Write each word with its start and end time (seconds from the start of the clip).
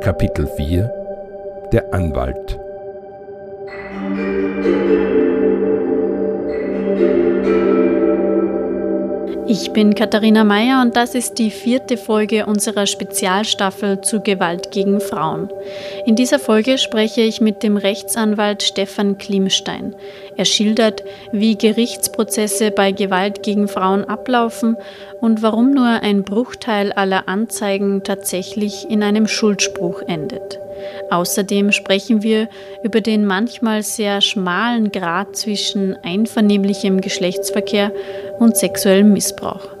Kapitel 0.00 0.46
4 0.46 0.90
Der 1.72 1.92
Anwalt 1.92 2.58
Ich 9.50 9.70
bin 9.70 9.94
Katharina 9.94 10.44
Mayer 10.44 10.82
und 10.82 10.94
das 10.94 11.14
ist 11.14 11.38
die 11.38 11.50
vierte 11.50 11.96
Folge 11.96 12.44
unserer 12.44 12.86
Spezialstaffel 12.86 14.02
zu 14.02 14.20
Gewalt 14.20 14.72
gegen 14.72 15.00
Frauen. 15.00 15.48
In 16.04 16.16
dieser 16.16 16.38
Folge 16.38 16.76
spreche 16.76 17.22
ich 17.22 17.40
mit 17.40 17.62
dem 17.62 17.78
Rechtsanwalt 17.78 18.62
Stefan 18.62 19.16
Klimstein. 19.16 19.96
Er 20.36 20.44
schildert, 20.44 21.02
wie 21.32 21.56
Gerichtsprozesse 21.56 22.70
bei 22.70 22.92
Gewalt 22.92 23.42
gegen 23.42 23.68
Frauen 23.68 24.04
ablaufen 24.04 24.76
und 25.22 25.42
warum 25.42 25.72
nur 25.72 25.86
ein 25.86 26.24
Bruchteil 26.24 26.92
aller 26.92 27.26
Anzeigen 27.26 28.04
tatsächlich 28.04 28.90
in 28.90 29.02
einem 29.02 29.26
Schuldspruch 29.26 30.02
endet. 30.02 30.60
Außerdem 31.10 31.72
sprechen 31.72 32.22
wir 32.22 32.48
über 32.82 33.00
den 33.00 33.24
manchmal 33.24 33.82
sehr 33.82 34.20
schmalen 34.20 34.92
Grad 34.92 35.36
zwischen 35.36 35.96
einvernehmlichem 36.02 37.00
Geschlechtsverkehr 37.00 37.92
und 38.38 38.56
sexuellem 38.56 39.12
Missbrauch. 39.12 39.77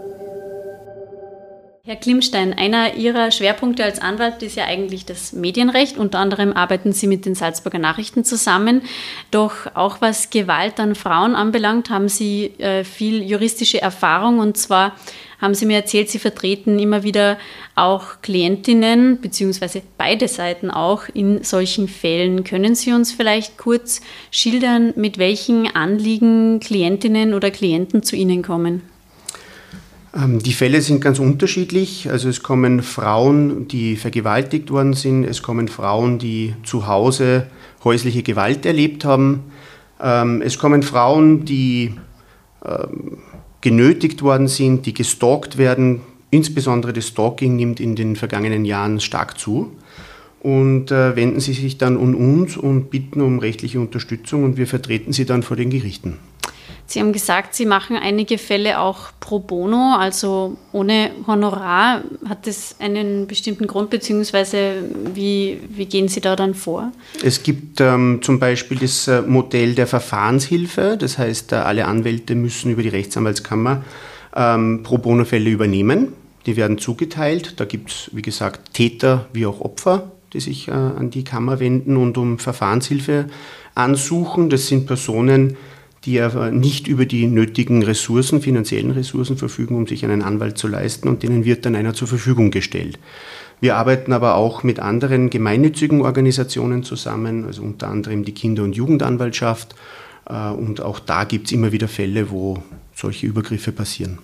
Herr 1.88 1.96
Klimstein, 1.96 2.52
einer 2.52 2.96
Ihrer 2.96 3.30
Schwerpunkte 3.30 3.82
als 3.82 3.98
Anwalt 3.98 4.42
ist 4.42 4.56
ja 4.56 4.66
eigentlich 4.66 5.06
das 5.06 5.32
Medienrecht. 5.32 5.96
Unter 5.96 6.18
anderem 6.18 6.52
arbeiten 6.52 6.92
Sie 6.92 7.06
mit 7.06 7.24
den 7.24 7.34
Salzburger 7.34 7.78
Nachrichten 7.78 8.24
zusammen. 8.24 8.82
Doch 9.30 9.74
auch 9.74 10.02
was 10.02 10.28
Gewalt 10.28 10.80
an 10.80 10.94
Frauen 10.94 11.34
anbelangt, 11.34 11.88
haben 11.88 12.10
Sie 12.10 12.52
äh, 12.58 12.84
viel 12.84 13.22
juristische 13.22 13.80
Erfahrung. 13.80 14.38
Und 14.38 14.58
zwar 14.58 14.96
haben 15.40 15.54
Sie 15.54 15.64
mir 15.64 15.76
erzählt, 15.76 16.10
Sie 16.10 16.18
vertreten 16.18 16.78
immer 16.78 17.04
wieder 17.04 17.38
auch 17.74 18.20
Klientinnen, 18.20 19.22
beziehungsweise 19.22 19.80
beide 19.96 20.28
Seiten 20.28 20.70
auch 20.70 21.04
in 21.14 21.42
solchen 21.42 21.88
Fällen. 21.88 22.44
Können 22.44 22.74
Sie 22.74 22.92
uns 22.92 23.12
vielleicht 23.12 23.56
kurz 23.56 24.02
schildern, 24.30 24.92
mit 24.96 25.16
welchen 25.16 25.74
Anliegen 25.74 26.60
Klientinnen 26.60 27.32
oder 27.32 27.50
Klienten 27.50 28.02
zu 28.02 28.14
Ihnen 28.14 28.42
kommen? 28.42 28.82
Ähm, 30.14 30.38
die 30.38 30.52
Fälle 30.52 30.80
sind 30.80 31.00
ganz 31.00 31.18
unterschiedlich. 31.18 32.10
Also 32.10 32.28
es 32.28 32.42
kommen 32.42 32.82
Frauen, 32.82 33.68
die 33.68 33.96
vergewaltigt 33.96 34.70
worden 34.70 34.94
sind. 34.94 35.24
Es 35.24 35.42
kommen 35.42 35.68
Frauen, 35.68 36.18
die 36.18 36.54
zu 36.64 36.86
Hause 36.86 37.46
häusliche 37.84 38.22
Gewalt 38.22 38.66
erlebt 38.66 39.04
haben. 39.04 39.44
Ähm, 40.00 40.42
es 40.42 40.58
kommen 40.58 40.82
Frauen, 40.82 41.44
die 41.44 41.94
ähm, 42.64 43.18
genötigt 43.60 44.22
worden 44.22 44.48
sind, 44.48 44.86
die 44.86 44.94
gestalkt 44.94 45.58
werden. 45.58 46.00
Insbesondere 46.30 46.92
das 46.92 47.08
Stalking 47.08 47.56
nimmt 47.56 47.80
in 47.80 47.96
den 47.96 48.16
vergangenen 48.16 48.64
Jahren 48.64 49.00
stark 49.00 49.38
zu. 49.38 49.72
Und 50.40 50.92
äh, 50.92 51.16
wenden 51.16 51.40
sie 51.40 51.52
sich 51.52 51.78
dann 51.78 51.96
an 51.96 52.14
uns 52.14 52.56
und 52.56 52.90
bitten 52.90 53.20
um 53.20 53.40
rechtliche 53.40 53.80
Unterstützung 53.80 54.44
und 54.44 54.56
wir 54.56 54.68
vertreten 54.68 55.12
sie 55.12 55.26
dann 55.26 55.42
vor 55.42 55.56
den 55.56 55.68
Gerichten. 55.68 56.18
Sie 56.90 57.00
haben 57.00 57.12
gesagt, 57.12 57.54
Sie 57.54 57.66
machen 57.66 57.96
einige 57.96 58.38
Fälle 58.38 58.80
auch 58.80 59.10
pro 59.20 59.40
bono, 59.40 59.94
also 59.98 60.56
ohne 60.72 61.10
Honorar. 61.26 62.02
Hat 62.26 62.46
das 62.46 62.76
einen 62.78 63.26
bestimmten 63.26 63.66
Grund, 63.66 63.90
beziehungsweise 63.90 64.84
wie, 65.12 65.60
wie 65.68 65.84
gehen 65.84 66.08
Sie 66.08 66.22
da 66.22 66.34
dann 66.34 66.54
vor? 66.54 66.90
Es 67.22 67.42
gibt 67.42 67.82
ähm, 67.82 68.20
zum 68.22 68.38
Beispiel 68.38 68.78
das 68.78 69.06
äh, 69.06 69.20
Modell 69.20 69.74
der 69.74 69.86
Verfahrenshilfe. 69.86 70.96
Das 70.98 71.18
heißt, 71.18 71.52
äh, 71.52 71.56
alle 71.56 71.84
Anwälte 71.84 72.34
müssen 72.34 72.70
über 72.72 72.82
die 72.82 72.88
Rechtsanwaltskammer 72.88 73.84
ähm, 74.34 74.82
pro 74.82 74.96
bono 74.96 75.26
Fälle 75.26 75.50
übernehmen. 75.50 76.14
Die 76.46 76.56
werden 76.56 76.78
zugeteilt. 76.78 77.60
Da 77.60 77.66
gibt 77.66 77.90
es, 77.90 78.10
wie 78.14 78.22
gesagt, 78.22 78.72
Täter 78.72 79.26
wie 79.34 79.44
auch 79.44 79.60
Opfer, 79.60 80.10
die 80.32 80.40
sich 80.40 80.68
äh, 80.68 80.70
an 80.70 81.10
die 81.10 81.24
Kammer 81.24 81.60
wenden 81.60 81.98
und 81.98 82.16
um 82.16 82.38
Verfahrenshilfe 82.38 83.26
ansuchen. 83.74 84.48
Das 84.48 84.68
sind 84.68 84.86
Personen, 84.86 85.58
die 86.04 86.20
aber 86.20 86.50
nicht 86.50 86.86
über 86.86 87.06
die 87.06 87.26
nötigen 87.26 87.82
Ressourcen, 87.82 88.40
finanziellen 88.40 88.92
Ressourcen 88.92 89.36
verfügen, 89.36 89.76
um 89.76 89.86
sich 89.86 90.04
einen 90.04 90.22
Anwalt 90.22 90.58
zu 90.58 90.68
leisten 90.68 91.08
und 91.08 91.22
denen 91.22 91.44
wird 91.44 91.66
dann 91.66 91.74
einer 91.74 91.94
zur 91.94 92.08
Verfügung 92.08 92.50
gestellt. 92.50 92.98
Wir 93.60 93.76
arbeiten 93.76 94.12
aber 94.12 94.36
auch 94.36 94.62
mit 94.62 94.78
anderen 94.78 95.30
gemeinnützigen 95.30 96.02
Organisationen 96.02 96.84
zusammen, 96.84 97.44
also 97.44 97.62
unter 97.62 97.88
anderem 97.88 98.24
die 98.24 98.32
Kinder- 98.32 98.62
und 98.62 98.76
Jugendanwaltschaft. 98.76 99.74
Äh, 100.28 100.50
und 100.50 100.80
auch 100.80 101.00
da 101.00 101.24
gibt 101.24 101.46
es 101.46 101.52
immer 101.52 101.72
wieder 101.72 101.88
Fälle, 101.88 102.30
wo 102.30 102.62
solche 102.94 103.26
Übergriffe 103.26 103.72
passieren. 103.72 104.18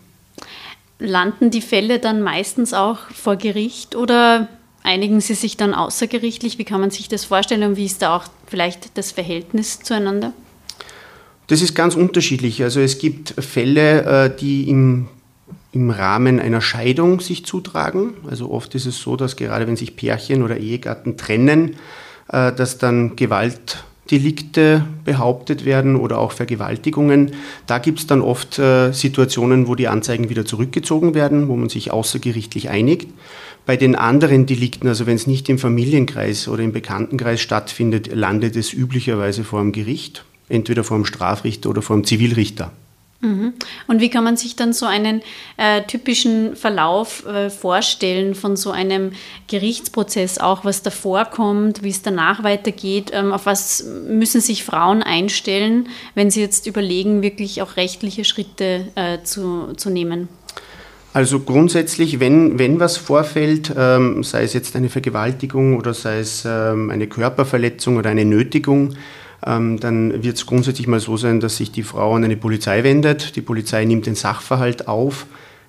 Landen 1.01 1.51
die 1.51 1.61
Fälle 1.61 1.99
dann 1.99 2.23
meistens 2.23 2.73
auch 2.73 2.99
vor 3.13 3.37
Gericht 3.37 3.97
oder 3.97 4.49
einigen 4.85 5.21
sie 5.21 5.35
sich 5.35 5.57
dann 5.57 5.75
außergerichtlich? 5.75 6.59
Wie 6.59 6.65
kann 6.65 6.81
man 6.81 6.91
sich 6.91 7.09
das 7.09 7.25
vorstellen 7.25 7.65
und 7.65 7.77
wie 7.77 7.87
ist 7.87 8.03
da 8.03 8.17
auch 8.17 8.25
vielleicht 8.47 8.97
das 8.97 9.11
Verhältnis 9.11 9.81
zueinander? 9.81 10.33
Das 11.47 11.61
ist 11.61 11.75
ganz 11.75 11.95
unterschiedlich. 11.95 12.63
Also 12.63 12.81
es 12.81 12.99
gibt 12.99 13.35
Fälle, 13.39 14.05
äh, 14.05 14.37
die 14.37 14.69
im, 14.69 15.09
im 15.73 15.91
Rahmen 15.91 16.41
einer 16.41 16.61
Scheidung 16.61 17.21
sich 17.21 17.45
zutragen. 17.45 18.15
Also 18.29 18.51
oft 18.51 18.75
ist 18.75 18.87
es 18.87 18.99
so, 18.99 19.17
dass 19.17 19.37
gerade 19.37 19.67
wenn 19.67 19.77
sich 19.77 19.97
Pärchen 19.97 20.43
oder 20.43 20.57
Ehegatten 20.57 21.19
trennen, 21.19 21.77
äh, 22.29 22.51
dass 22.53 22.79
dann 22.79 23.17
Gewaltdelikte 23.17 24.87
behauptet 25.05 25.67
werden 25.67 25.97
oder 25.97 26.19
auch 26.19 26.33
Vergewaltigungen. 26.33 27.33
Da 27.67 27.77
gibt 27.79 27.99
es 27.99 28.07
dann 28.07 28.23
oft 28.23 28.59
äh, 28.59 28.93
Situationen, 28.93 29.69
wo 29.69 29.75
die 29.75 29.89
Anzeigen 29.89 30.31
wieder 30.31 30.47
zurückgezogen 30.47 31.15
werden, 31.15 31.49
wo 31.49 31.57
man 31.57 31.69
sich 31.69 31.91
außergerichtlich 31.91 32.71
einigt. 32.71 33.11
Bei 33.67 33.77
den 33.77 33.97
anderen 33.97 34.47
Delikten, 34.47 34.89
also 34.89 35.07
wenn 35.07 35.17
es 35.17 35.27
nicht 35.27 35.51
im 35.51 35.59
Familienkreis 35.59 36.49
oder 36.49 36.63
im 36.63 36.73
Bekanntenkreis 36.73 37.43
stattfindet, 37.43 38.15
landet 38.15 38.57
es 38.57 38.73
üblicherweise 38.73 39.45
vor 39.45 39.61
dem 39.61 39.73
Gericht 39.73 40.25
entweder 40.49 40.85
vor 40.85 40.97
dem 40.97 41.07
Strafrichter 41.07 41.71
oder 41.71 41.83
vor 41.83 41.97
dem 41.97 42.05
Zivilrichter. 42.05 42.71
Mhm. 43.25 43.55
Und 43.87 44.01
wie 44.01 44.11
kann 44.11 44.23
man 44.23 44.37
sich 44.37 44.55
dann 44.55 44.73
so 44.73 44.87
einen 44.87 45.23
äh, 45.57 45.83
typischen 45.83 46.57
Verlauf 46.57 47.27
äh, 47.27 47.49
vorstellen 47.49 48.35
von 48.35 48.57
so 48.57 48.71
einem 48.71 49.13
Gerichtsprozess, 49.49 50.39
auch 50.39 50.65
was 50.65 50.83
davor 50.83 51.25
kommt, 51.25 51.83
wie 51.83 51.89
es 51.89 52.03
danach 52.03 52.45
weitergeht? 52.45 53.11
Ähm, 53.15 53.33
auf 53.33 53.47
was 53.47 53.85
müssen 54.07 54.41
sich 54.41 54.63
Frauen 54.65 55.03
einstellen, 55.03 55.89
wenn 56.15 56.31
sie 56.31 56.41
jetzt 56.41 56.67
überlegen, 56.67 57.23
wirklich 57.23 57.63
auch 57.63 57.77
rechtliche 57.77 58.25
Schritte 58.25 58.89
äh, 58.95 59.23
zu, 59.23 59.73
zu 59.77 59.89
nehmen? 59.89 60.29
Also 61.15 61.41
grundsätzlich, 61.41 62.19
wenn, 62.19 62.59
wenn 62.59 62.81
was 62.81 62.97
vorfällt, 62.97 63.73
ähm, 63.77 64.25
sei 64.25 64.43
es 64.43 64.53
jetzt 64.53 64.75
eine 64.75 64.89
Vergewaltigung 64.89 65.79
oder 65.79 65.95
sei 65.95 66.19
es 66.19 66.45
ähm, 66.45 66.91
eine 66.91 67.07
Körperverletzung 67.07 67.97
oder 67.97 68.11
eine 68.11 68.25
Nötigung, 68.25 68.97
dann 69.45 70.23
wird 70.23 70.37
es 70.37 70.47
grundsätzlich 70.47 70.87
mal 70.87 71.01
so 71.01 71.17
sein, 71.17 71.41
dass 71.41 71.57
sich 71.57 71.71
die 71.71 71.83
Frau 71.83 72.15
an 72.15 72.25
eine 72.25 72.37
Polizei 72.37 72.83
wendet. 72.83 73.37
Die 73.37 73.43
Polizei 73.43 73.85
nimmt 73.85 74.07
den 74.07 74.15
Sachverhalt 74.15 74.89
auf, 74.89 75.27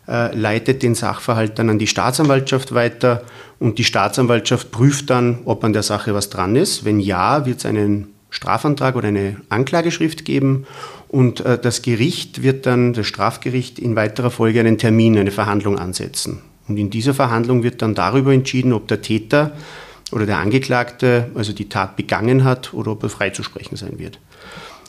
äh, 0.07 0.33
leitet 0.35 0.81
den 0.81 0.95
Sachverhalt 0.95 1.59
dann 1.59 1.69
an 1.69 1.79
die 1.79 1.87
Staatsanwaltschaft 1.87 2.73
weiter 2.73 3.23
und 3.59 3.77
die 3.77 3.83
Staatsanwaltschaft 3.83 4.71
prüft 4.71 5.09
dann, 5.09 5.39
ob 5.45 5.63
an 5.63 5.73
der 5.73 5.83
Sache 5.83 6.13
was 6.13 6.29
dran 6.29 6.55
ist. 6.55 6.85
Wenn 6.85 6.99
ja, 6.99 7.45
wird 7.45 7.59
es 7.59 7.65
einen 7.65 8.07
Strafantrag 8.29 8.95
oder 8.95 9.09
eine 9.09 9.37
Anklageschrift 9.49 10.25
geben 10.25 10.65
und 11.07 11.41
äh, 11.41 11.57
das 11.57 11.81
Gericht 11.81 12.43
wird 12.43 12.65
dann, 12.65 12.93
das 12.93 13.07
Strafgericht, 13.07 13.79
in 13.79 13.95
weiterer 13.95 14.31
Folge 14.31 14.59
einen 14.59 14.77
Termin, 14.77 15.17
eine 15.17 15.31
Verhandlung 15.31 15.77
ansetzen. 15.77 16.41
Und 16.67 16.77
in 16.77 16.89
dieser 16.89 17.13
Verhandlung 17.13 17.63
wird 17.63 17.81
dann 17.81 17.95
darüber 17.95 18.33
entschieden, 18.33 18.73
ob 18.73 18.87
der 18.87 19.01
Täter 19.01 19.51
oder 20.11 20.25
der 20.25 20.37
Angeklagte 20.37 21.29
also 21.35 21.53
die 21.53 21.69
Tat 21.69 21.95
begangen 21.95 22.43
hat 22.43 22.73
oder 22.73 22.91
ob 22.91 23.03
er 23.03 23.09
freizusprechen 23.09 23.77
sein 23.77 23.97
wird. 23.99 24.19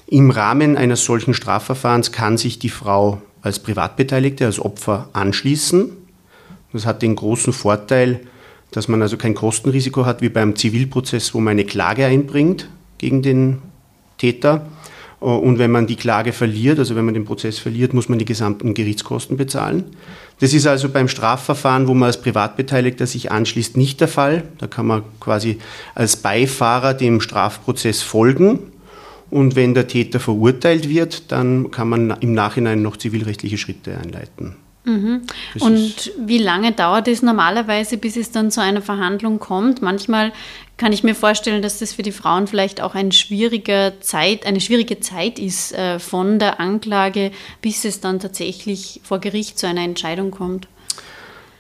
Im 0.07 0.31
Rahmen 0.31 0.77
eines 0.77 1.05
solchen 1.05 1.35
Strafverfahrens 1.35 2.13
kann 2.13 2.39
sich 2.39 2.59
die 2.59 2.69
Frau 2.69 3.21
als 3.43 3.59
Privatbeteiligte, 3.59 4.47
als 4.47 4.61
Opfer 4.61 5.09
anschließen. 5.13 5.91
Das 6.73 6.87
hat 6.87 7.03
den 7.03 7.17
großen 7.17 7.53
Vorteil, 7.53 8.21
dass 8.71 8.89
man 8.89 9.03
also 9.03 9.17
kein 9.17 9.35
Kostenrisiko 9.35 10.05
hat 10.05 10.21
wie 10.21 10.29
beim 10.29 10.55
Zivilprozess, 10.55 11.35
wo 11.35 11.41
man 11.41 11.53
eine 11.53 11.65
Klage 11.65 12.07
einbringt 12.07 12.69
gegen 12.99 13.23
den 13.23 13.63
Täter. 14.19 14.67
Und 15.21 15.59
wenn 15.59 15.71
man 15.71 15.87
die 15.87 15.97
Klage 15.97 16.33
verliert, 16.33 16.79
also 16.79 16.95
wenn 16.95 17.07
man 17.07 17.15
den 17.15 17.25
Prozess 17.25 17.59
verliert, 17.59 17.95
muss 17.95 18.09
man 18.09 18.19
die 18.19 18.27
gesamten 18.27 18.75
Gerichtskosten 18.75 19.37
bezahlen. 19.37 19.85
Das 20.41 20.53
ist 20.53 20.67
also 20.67 20.91
beim 20.91 21.09
Strafverfahren, 21.09 21.89
wo 21.89 21.95
man 21.95 22.09
als 22.09 22.21
Privatbeteiligter 22.21 23.07
sich 23.07 23.33
anschließt, 23.33 23.77
nicht 23.79 24.01
der 24.01 24.09
Fall. 24.09 24.45
Da 24.59 24.67
kann 24.67 24.87
man 24.87 25.03
quasi 25.19 25.59
als 25.95 26.17
Beifahrer 26.17 26.93
dem 26.93 27.23
Strafprozess 27.23 28.03
folgen. 28.03 28.59
Und 29.31 29.57
wenn 29.57 29.75
der 29.75 29.89
Täter 29.89 30.21
verurteilt 30.21 30.89
wird, 30.89 31.33
dann 31.33 31.71
kann 31.71 31.89
man 31.89 32.11
im 32.21 32.35
Nachhinein 32.35 32.83
noch 32.83 32.97
zivilrechtliche 32.97 33.59
Schritte 33.59 33.99
einleiten. 33.99 34.57
Mhm. 34.87 35.23
Und 35.59 36.13
wie 36.17 36.39
lange 36.39 36.71
dauert 36.71 37.09
es 37.09 37.21
normalerweise, 37.21 37.99
bis 37.99 38.17
es 38.17 38.31
dann 38.31 38.53
zu 38.53 38.63
einer 38.63 38.83
Verhandlung 38.83 39.41
kommt? 39.41 39.83
Manchmal 39.83 40.33
kann 40.77 40.93
ich 40.93 41.03
mir 41.03 41.17
vorstellen, 41.17 41.61
dass 41.61 41.81
das 41.81 41.93
für 41.95 42.05
die 42.05 42.13
Frauen 42.13 42.47
vielleicht 42.47 42.81
auch 42.81 42.95
ein 42.95 43.11
schwieriger 43.11 44.01
Zeit, 44.01 44.47
eine 44.47 44.61
schwierige 44.61 45.01
Zeit 45.01 45.41
ist, 45.41 45.73
äh, 45.73 45.99
von 45.99 46.39
der 46.39 46.61
Anklage, 46.61 47.33
bis 47.63 47.85
es 47.85 48.01
dann 48.01 48.21
tatsächlich 48.21 49.01
vor 49.03 49.19
Gericht 49.19 49.59
zu 49.59 49.67
einer 49.67 49.83
Entscheidung 49.83 50.31
kommt. 50.31 50.69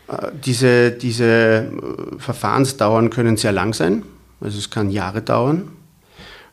Äh, 0.06 0.28
diese, 0.44 0.93
diese 0.93 1.25
äh, 1.25 2.19
Verfahrensdauern 2.19 3.11
können 3.11 3.37
sehr 3.37 3.52
lang 3.52 3.75
sein. 3.75 4.05
Also 4.40 4.58
es 4.58 4.70
kann 4.70 4.90
Jahre 4.90 5.20
dauern. 5.20 5.73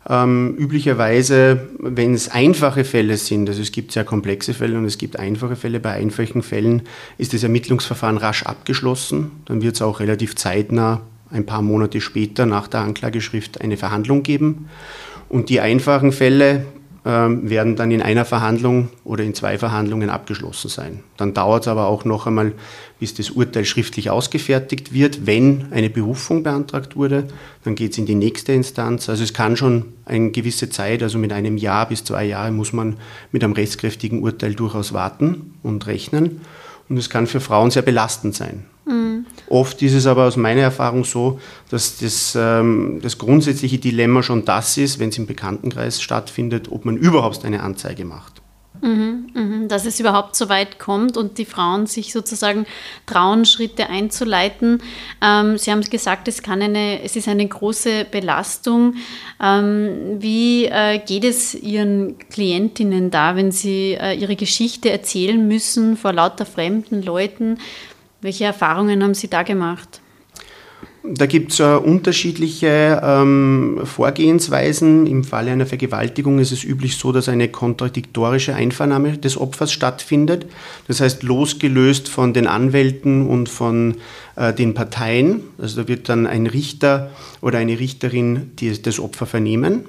Ähm, 0.09 0.55
üblicherweise, 0.57 1.69
wenn 1.79 2.13
es 2.13 2.29
einfache 2.29 2.83
Fälle 2.83 3.15
sind, 3.15 3.47
also 3.47 3.61
es 3.61 3.71
gibt 3.71 3.93
sehr 3.93 4.03
komplexe 4.03 4.53
Fälle 4.53 4.77
und 4.77 4.85
es 4.85 4.97
gibt 4.97 5.17
einfache 5.17 5.55
Fälle, 5.55 5.79
bei 5.79 5.91
einfachen 5.91 6.41
Fällen 6.41 6.81
ist 7.17 7.33
das 7.33 7.43
Ermittlungsverfahren 7.43 8.17
rasch 8.17 8.43
abgeschlossen. 8.43 9.31
Dann 9.45 9.61
wird 9.61 9.75
es 9.75 9.81
auch 9.81 9.99
relativ 10.01 10.35
zeitnah, 10.35 11.01
ein 11.29 11.45
paar 11.45 11.61
Monate 11.61 12.01
später 12.01 12.45
nach 12.45 12.67
der 12.67 12.81
Anklageschrift, 12.81 13.61
eine 13.61 13.77
Verhandlung 13.77 14.23
geben. 14.23 14.69
Und 15.29 15.49
die 15.49 15.61
einfachen 15.61 16.11
Fälle, 16.11 16.65
ähm, 17.05 17.49
werden 17.49 17.75
dann 17.75 17.91
in 17.91 18.01
einer 18.01 18.23
Verhandlung 18.23 18.89
oder 19.03 19.23
in 19.23 19.33
zwei 19.33 19.57
Verhandlungen 19.57 20.09
abgeschlossen 20.09 20.69
sein. 20.69 21.03
Dann 21.17 21.33
dauert 21.33 21.63
es 21.63 21.67
aber 21.67 21.87
auch 21.87 22.05
noch 22.05 22.27
einmal, 22.27 22.53
bis 22.99 23.13
das 23.13 23.29
Urteil 23.31 23.65
schriftlich 23.65 24.09
ausgefertigt 24.09 24.93
wird. 24.93 25.25
Wenn 25.25 25.67
eine 25.71 25.89
Berufung 25.89 26.43
beantragt 26.43 26.95
wurde, 26.95 27.25
dann 27.65 27.75
geht 27.75 27.91
es 27.91 27.97
in 27.97 28.05
die 28.05 28.15
nächste 28.15 28.53
Instanz. 28.53 29.09
Also 29.09 29.23
es 29.23 29.33
kann 29.33 29.57
schon 29.57 29.85
eine 30.05 30.31
gewisse 30.31 30.69
Zeit, 30.69 31.03
also 31.03 31.17
mit 31.17 31.33
einem 31.33 31.57
Jahr 31.57 31.89
bis 31.89 32.05
zwei 32.05 32.23
Jahre, 32.23 32.51
muss 32.51 32.71
man 32.71 32.95
mit 33.33 33.43
einem 33.43 33.53
rechtskräftigen 33.53 34.23
Urteil 34.23 34.55
durchaus 34.55 34.93
warten 34.93 35.55
und 35.61 35.87
rechnen. 35.87 36.41
Und 36.87 36.97
es 36.97 37.09
kann 37.09 37.27
für 37.27 37.41
Frauen 37.41 37.71
sehr 37.71 37.81
belastend 37.81 38.35
sein. 38.35 38.65
Mhm. 38.85 39.25
Oft 39.49 39.81
ist 39.81 39.93
es 39.93 40.05
aber 40.05 40.25
aus 40.25 40.37
meiner 40.37 40.61
Erfahrung 40.61 41.05
so, 41.05 41.39
dass 41.69 41.97
das, 41.99 42.37
ähm, 42.39 42.99
das 43.01 43.17
grundsätzliche 43.17 43.77
Dilemma 43.77 44.23
schon 44.23 44.45
das 44.45 44.77
ist, 44.77 44.99
wenn 44.99 45.09
es 45.09 45.17
im 45.17 45.25
Bekanntenkreis 45.25 46.01
stattfindet, 46.01 46.71
ob 46.71 46.85
man 46.85 46.97
überhaupt 46.97 47.45
eine 47.45 47.63
Anzeige 47.63 48.05
macht. 48.05 48.43
Mhm, 48.81 49.29
mhm. 49.33 49.67
dass 49.69 49.85
es 49.85 50.01
überhaupt 50.01 50.35
so 50.35 50.49
weit 50.49 50.77
kommt 50.77 51.15
und 51.15 51.37
die 51.37 51.45
Frauen 51.45 51.85
sich 51.85 52.11
sozusagen 52.11 52.65
trauen, 53.05 53.45
Schritte 53.45 53.87
einzuleiten. 53.87 54.81
Ähm, 55.21 55.57
Sie 55.57 55.71
haben 55.71 55.79
es 55.79 55.89
gesagt, 55.89 56.27
es, 56.27 56.41
kann 56.41 56.61
eine, 56.61 57.01
es 57.01 57.15
ist 57.15 57.29
eine 57.29 57.47
große 57.47 58.05
Belastung. 58.11 58.95
Ähm, 59.41 60.17
wie 60.19 60.65
äh, 60.65 60.99
geht 60.99 61.23
es 61.23 61.55
Ihren 61.55 62.17
Klientinnen 62.29 63.09
da, 63.09 63.37
wenn 63.37 63.53
sie 63.53 63.93
äh, 63.93 64.15
ihre 64.15 64.35
Geschichte 64.35 64.89
erzählen 64.89 65.47
müssen 65.47 65.95
vor 65.95 66.11
lauter 66.11 66.45
fremden 66.45 67.01
Leuten? 67.03 67.59
Welche 68.23 68.45
Erfahrungen 68.45 69.03
haben 69.03 69.13
Sie 69.13 69.29
da 69.29 69.43
gemacht? 69.43 69.99
Da 71.05 71.25
gibt 71.25 71.51
es 71.51 71.59
äh, 71.59 71.63
unterschiedliche 71.63 73.01
ähm, 73.03 73.81
Vorgehensweisen. 73.83 75.05
Im 75.05 75.25
Falle 75.25 75.51
einer 75.51 75.65
Vergewaltigung 75.65 76.39
ist 76.39 76.53
es 76.53 76.63
üblich 76.63 76.95
so, 76.95 77.11
dass 77.11 77.27
eine 77.27 77.49
kontradiktorische 77.49 78.55
Einvernahme 78.55 79.17
des 79.17 79.37
Opfers 79.37 79.73
stattfindet. 79.73 80.45
Das 80.87 81.01
heißt, 81.01 81.23
losgelöst 81.23 82.07
von 82.07 82.33
den 82.33 82.47
Anwälten 82.47 83.27
und 83.27 83.49
von 83.49 83.95
äh, 84.37 84.53
den 84.53 84.73
Parteien. 84.73 85.41
Also 85.57 85.81
da 85.81 85.87
wird 85.89 86.07
dann 86.07 86.25
ein 86.25 86.47
Richter 86.47 87.11
oder 87.41 87.57
eine 87.57 87.77
Richterin 87.77 88.51
die, 88.57 88.81
das 88.81 89.01
Opfer 89.01 89.25
vernehmen 89.25 89.83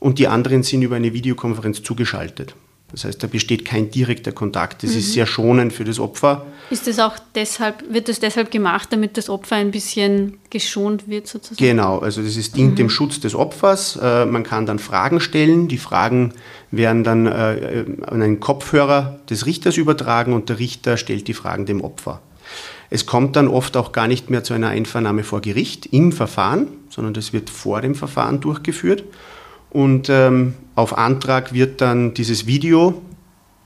und 0.00 0.18
die 0.18 0.28
anderen 0.28 0.62
sind 0.62 0.80
über 0.80 0.96
eine 0.96 1.12
Videokonferenz 1.12 1.82
zugeschaltet. 1.82 2.54
Das 2.94 3.04
heißt, 3.04 3.20
da 3.24 3.26
besteht 3.26 3.64
kein 3.64 3.90
direkter 3.90 4.30
Kontakt. 4.30 4.84
Das 4.84 4.92
mhm. 4.92 4.98
ist 4.98 5.12
sehr 5.14 5.26
schonend 5.26 5.72
für 5.72 5.82
das 5.82 5.98
Opfer. 5.98 6.46
Ist 6.70 6.86
das 6.86 7.00
auch 7.00 7.16
deshalb, 7.34 7.82
wird 7.92 8.08
das 8.08 8.20
deshalb 8.20 8.52
gemacht, 8.52 8.88
damit 8.92 9.16
das 9.16 9.28
Opfer 9.28 9.56
ein 9.56 9.72
bisschen 9.72 10.38
geschont 10.48 11.08
wird 11.08 11.26
sozusagen? 11.26 11.56
Genau, 11.56 11.98
also 11.98 12.22
das 12.22 12.36
ist, 12.36 12.56
dient 12.56 12.72
mhm. 12.72 12.76
dem 12.76 12.90
Schutz 12.90 13.18
des 13.18 13.34
Opfers. 13.34 13.98
Äh, 14.00 14.26
man 14.26 14.44
kann 14.44 14.64
dann 14.64 14.78
Fragen 14.78 15.18
stellen. 15.18 15.66
Die 15.66 15.78
Fragen 15.78 16.34
werden 16.70 17.02
dann 17.02 17.26
äh, 17.26 17.84
an 18.06 18.22
einen 18.22 18.38
Kopfhörer 18.38 19.18
des 19.28 19.44
Richters 19.44 19.76
übertragen 19.76 20.32
und 20.32 20.48
der 20.48 20.60
Richter 20.60 20.96
stellt 20.96 21.26
die 21.26 21.34
Fragen 21.34 21.66
dem 21.66 21.82
Opfer. 21.82 22.22
Es 22.90 23.06
kommt 23.06 23.34
dann 23.34 23.48
oft 23.48 23.76
auch 23.76 23.90
gar 23.90 24.06
nicht 24.06 24.30
mehr 24.30 24.44
zu 24.44 24.54
einer 24.54 24.68
Einvernahme 24.68 25.24
vor 25.24 25.40
Gericht 25.40 25.86
im 25.86 26.12
Verfahren, 26.12 26.68
sondern 26.90 27.12
das 27.12 27.32
wird 27.32 27.50
vor 27.50 27.80
dem 27.80 27.96
Verfahren 27.96 28.38
durchgeführt. 28.40 29.02
Und 29.74 30.08
ähm, 30.08 30.54
auf 30.76 30.96
Antrag 30.96 31.52
wird 31.52 31.80
dann 31.80 32.14
dieses 32.14 32.46
Video 32.46 33.02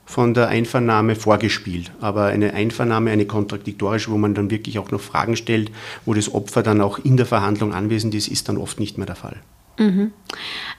von 0.07 0.33
der 0.33 0.49
Einvernahme 0.49 1.15
vorgespielt. 1.15 1.93
Aber 2.01 2.25
eine 2.25 2.55
Einvernahme, 2.55 3.11
eine 3.11 3.27
kontradiktorische, 3.27 4.11
wo 4.11 4.17
man 4.17 4.33
dann 4.33 4.51
wirklich 4.51 4.79
auch 4.79 4.91
noch 4.91 5.03
Fragen 5.03 5.37
stellt, 5.37 5.71
wo 6.07 6.15
das 6.15 6.33
Opfer 6.33 6.63
dann 6.63 6.81
auch 6.81 6.99
in 6.99 7.19
der 7.19 7.27
Verhandlung 7.27 7.75
anwesend 7.75 8.15
ist, 8.15 8.29
ist 8.29 8.49
dann 8.49 8.57
oft 8.57 8.81
nicht 8.81 8.97
mehr 8.97 9.07
der 9.07 9.17
Fall. 9.17 9.37
Mhm. 9.79 10.13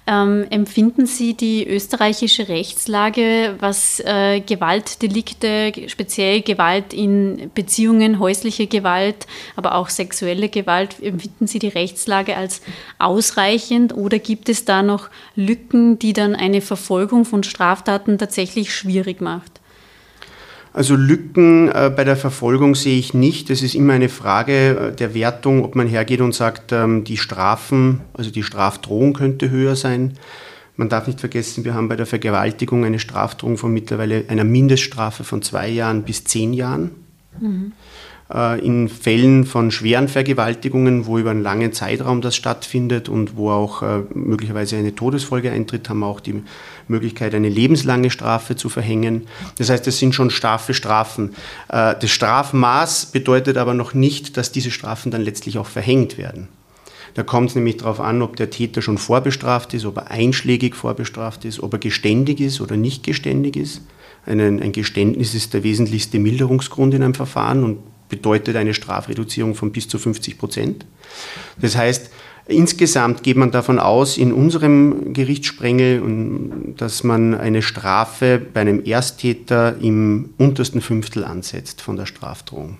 Ähm, 0.06 0.46
empfinden 0.50 1.06
Sie 1.06 1.34
die 1.34 1.68
österreichische 1.68 2.50
Rechtslage, 2.50 3.56
was 3.60 4.00
äh, 4.02 4.42
Gewaltdelikte, 4.42 5.72
speziell 5.88 6.42
Gewalt 6.42 6.94
in 6.94 7.50
Beziehungen, 7.54 8.20
häusliche 8.20 8.68
Gewalt, 8.68 9.28
aber 9.56 9.76
auch 9.76 9.90
sexuelle 9.90 10.50
Gewalt, 10.50 11.02
empfinden 11.02 11.48
Sie 11.48 11.60
die 11.60 11.68
Rechtslage 11.70 12.36
als 12.36 12.62
ausreichend 12.98 13.96
oder 13.96 14.20
gibt 14.20 14.50
es 14.50 14.66
da 14.66 14.84
noch 14.84 15.10
Lücken, 15.36 16.00
die 16.00 16.14
dann 16.14 16.36
eine 16.36 16.62
Verfolgung 16.62 17.24
von 17.24 17.44
Straftaten 17.44 18.18
tatsächlich 18.18 18.74
schwierig 18.74 19.22
macht? 19.22 19.59
Also 20.72 20.96
Lücken 20.96 21.70
äh, 21.70 21.92
bei 21.96 22.04
der 22.04 22.16
Verfolgung 22.16 22.76
sehe 22.76 23.00
ich 23.00 23.14
nicht. 23.14 23.50
Es 23.50 23.64
ist 23.64 23.76
immer 23.76 23.94
eine 23.94 24.10
Frage 24.10 24.92
äh, 24.92 24.96
der 24.96 25.14
Wertung, 25.14 25.64
ob 25.64 25.76
man 25.76 25.88
hergeht 25.88 26.22
und 26.22 26.36
sagt, 26.36 26.72
ähm, 26.72 27.04
die 27.04 27.18
Strafen, 27.18 28.02
also 28.14 28.30
die 28.30 28.44
Strafdrohung 28.44 29.14
könnte 29.14 29.50
höher 29.50 29.76
sein. 29.76 30.18
Man 30.76 30.88
darf 30.88 31.08
nicht 31.08 31.20
vergessen, 31.20 31.66
wir 31.66 31.74
haben 31.74 31.90
bei 31.90 31.96
der 31.96 32.06
Vergewaltigung 32.06 32.86
eine 32.86 33.00
Strafdrohung 33.00 33.58
von 33.58 33.74
mittlerweile 33.74 34.26
einer 34.30 34.46
Mindeststrafe 34.46 35.24
von 35.24 35.42
zwei 35.42 35.68
Jahren 35.68 36.04
bis 36.04 36.24
zehn 36.24 36.54
Jahren. 36.54 36.92
Mhm. 37.40 37.74
Äh, 38.32 38.64
in 38.64 38.90
Fällen 38.90 39.44
von 39.46 39.72
schweren 39.72 40.08
Vergewaltigungen, 40.08 41.08
wo 41.08 41.18
über 41.18 41.32
einen 41.32 41.42
langen 41.42 41.74
Zeitraum 41.74 42.22
das 42.22 42.36
stattfindet 42.36 43.10
und 43.10 43.36
wo 43.38 43.50
auch 43.50 43.82
äh, 43.82 44.02
möglicherweise 44.14 44.78
eine 44.78 44.94
Todesfolge 44.94 45.52
eintritt, 45.52 45.90
haben 45.90 46.00
wir 46.00 46.08
auch 46.08 46.20
die 46.20 46.44
Möglichkeit, 46.88 47.34
eine 47.34 47.50
lebenslange 47.50 48.12
Strafe 48.12 48.56
zu 48.56 48.70
verhängen. 48.70 49.26
Das 49.58 49.72
heißt, 49.72 49.88
es 49.88 49.98
sind 49.98 50.14
schon 50.14 50.30
straffe 50.30 50.76
Strafen. 50.76 51.32
Äh, 51.70 51.96
das 52.00 52.12
Strafmaß 52.12 53.08
bedeutet 53.08 53.58
aber 53.58 53.74
noch 53.74 53.96
nicht, 53.96 54.38
dass 54.38 54.52
diese 54.52 54.70
Strafen 54.70 55.10
dann 55.10 55.22
letztlich 55.22 55.58
auch 55.58 55.68
verhängt 55.68 56.20
werden. 56.20 56.50
Da 57.16 57.24
kommt 57.24 57.50
es 57.50 57.56
nämlich 57.56 57.78
darauf 57.78 58.00
an, 58.00 58.22
ob 58.22 58.36
der 58.36 58.52
Täter 58.52 58.84
schon 58.84 59.00
vorbestraft 59.00 59.74
ist, 59.74 59.86
ob 59.86 59.98
er 59.98 60.12
einschlägig 60.12 60.76
vorbestraft 60.76 61.46
ist, 61.46 61.60
ob 61.60 61.74
er 61.74 61.80
geständig 61.80 62.40
ist 62.40 62.62
oder 62.62 62.78
nicht 62.78 63.02
geständig 63.02 63.56
ist. 63.56 63.82
Ein, 64.28 64.40
ein 64.40 64.72
Geständnis 64.72 65.34
ist 65.34 65.56
der 65.56 65.64
wesentlichste 65.64 66.20
Milderungsgrund 66.20 66.94
in 66.94 67.02
einem 67.02 67.16
Verfahren 67.16 67.64
und 67.64 67.80
bedeutet 68.10 68.56
eine 68.56 68.74
Strafreduzierung 68.74 69.56
von 69.56 69.72
bis 69.72 69.88
zu 69.88 69.98
50 69.98 70.38
Prozent. 70.38 70.86
Das 71.62 71.78
heißt, 71.78 72.12
insgesamt 72.48 73.24
geht 73.24 73.38
man 73.38 73.52
davon 73.52 73.80
aus, 73.80 74.18
in 74.18 74.34
unserem 74.34 75.14
Gerichtssprengel, 75.14 76.04
dass 76.76 77.04
man 77.04 77.36
eine 77.36 77.62
Strafe 77.62 78.42
bei 78.54 78.62
einem 78.62 78.84
Ersttäter 78.84 79.78
im 79.80 80.32
untersten 80.38 80.82
Fünftel 80.82 81.24
ansetzt 81.24 81.82
von 81.82 81.96
der 81.96 82.08
Strafdrohung. 82.08 82.80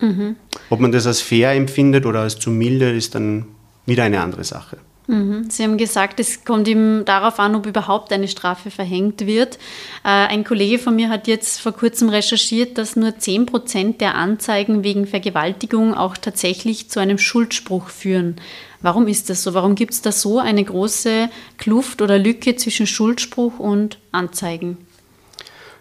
Mhm. 0.00 0.36
Ob 0.70 0.80
man 0.80 0.92
das 0.92 1.06
als 1.06 1.20
fair 1.20 1.52
empfindet 1.52 2.04
oder 2.06 2.20
als 2.20 2.38
zu 2.38 2.50
milde, 2.50 2.90
ist 2.90 3.14
dann 3.14 3.46
wieder 3.86 4.04
eine 4.04 4.20
andere 4.20 4.44
Sache. 4.44 4.76
Mhm. 5.06 5.48
Sie 5.50 5.62
haben 5.62 5.78
gesagt, 5.78 6.18
es 6.18 6.44
kommt 6.44 6.66
ihm 6.66 7.04
darauf 7.04 7.38
an, 7.38 7.54
ob 7.54 7.66
überhaupt 7.66 8.12
eine 8.12 8.28
Strafe 8.28 8.70
verhängt 8.70 9.26
wird. 9.26 9.56
Äh, 10.04 10.08
ein 10.08 10.44
Kollege 10.44 10.78
von 10.78 10.96
mir 10.96 11.08
hat 11.08 11.28
jetzt 11.28 11.60
vor 11.60 11.72
kurzem 11.72 12.08
recherchiert, 12.08 12.76
dass 12.76 12.96
nur 12.96 13.16
10 13.16 13.46
Prozent 13.46 14.00
der 14.00 14.16
Anzeigen 14.16 14.82
wegen 14.82 15.06
Vergewaltigung 15.06 15.94
auch 15.94 16.16
tatsächlich 16.16 16.90
zu 16.90 16.98
einem 16.98 17.18
Schuldspruch 17.18 17.88
führen. 17.88 18.36
Warum 18.82 19.06
ist 19.08 19.30
das 19.30 19.42
so? 19.42 19.54
Warum 19.54 19.74
gibt 19.74 19.92
es 19.94 20.02
da 20.02 20.12
so 20.12 20.38
eine 20.38 20.62
große 20.62 21.28
Kluft 21.56 22.02
oder 22.02 22.18
Lücke 22.18 22.56
zwischen 22.56 22.86
Schuldspruch 22.86 23.58
und 23.58 23.98
Anzeigen? 24.12 24.76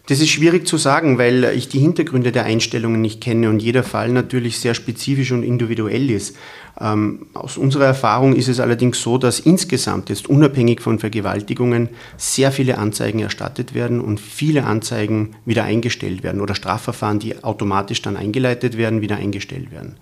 Das 0.07 0.19
ist 0.19 0.29
schwierig 0.29 0.67
zu 0.67 0.77
sagen, 0.77 1.17
weil 1.17 1.43
ich 1.55 1.67
die 1.67 1.79
Hintergründe 1.79 2.31
der 2.31 2.45
Einstellungen 2.45 3.01
nicht 3.01 3.21
kenne 3.21 3.49
und 3.49 3.59
jeder 3.59 3.81
Fall 3.81 4.09
natürlich 4.09 4.59
sehr 4.59 4.75
spezifisch 4.75 5.31
und 5.31 5.41
individuell 5.41 6.11
ist. 6.11 6.35
Ähm, 6.79 7.25
aus 7.33 7.57
unserer 7.57 7.85
Erfahrung 7.85 8.35
ist 8.35 8.47
es 8.47 8.59
allerdings 8.59 9.01
so, 9.01 9.17
dass 9.17 9.39
insgesamt 9.39 10.09
jetzt 10.09 10.29
unabhängig 10.29 10.81
von 10.81 10.99
Vergewaltigungen 10.99 11.89
sehr 12.17 12.51
viele 12.51 12.77
Anzeigen 12.77 13.19
erstattet 13.19 13.73
werden 13.73 13.99
und 13.99 14.19
viele 14.19 14.65
Anzeigen 14.65 15.37
wieder 15.45 15.63
eingestellt 15.63 16.21
werden 16.21 16.41
oder 16.41 16.53
Strafverfahren, 16.53 17.17
die 17.17 17.43
automatisch 17.43 18.03
dann 18.03 18.15
eingeleitet 18.15 18.77
werden, 18.77 19.01
wieder 19.01 19.15
eingestellt 19.15 19.71
werden. 19.71 19.95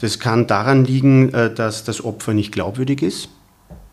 Das 0.00 0.18
kann 0.18 0.48
daran 0.48 0.84
liegen, 0.84 1.32
äh, 1.32 1.54
dass 1.54 1.84
das 1.84 2.04
Opfer 2.04 2.34
nicht 2.34 2.50
glaubwürdig 2.50 3.02
ist 3.02 3.28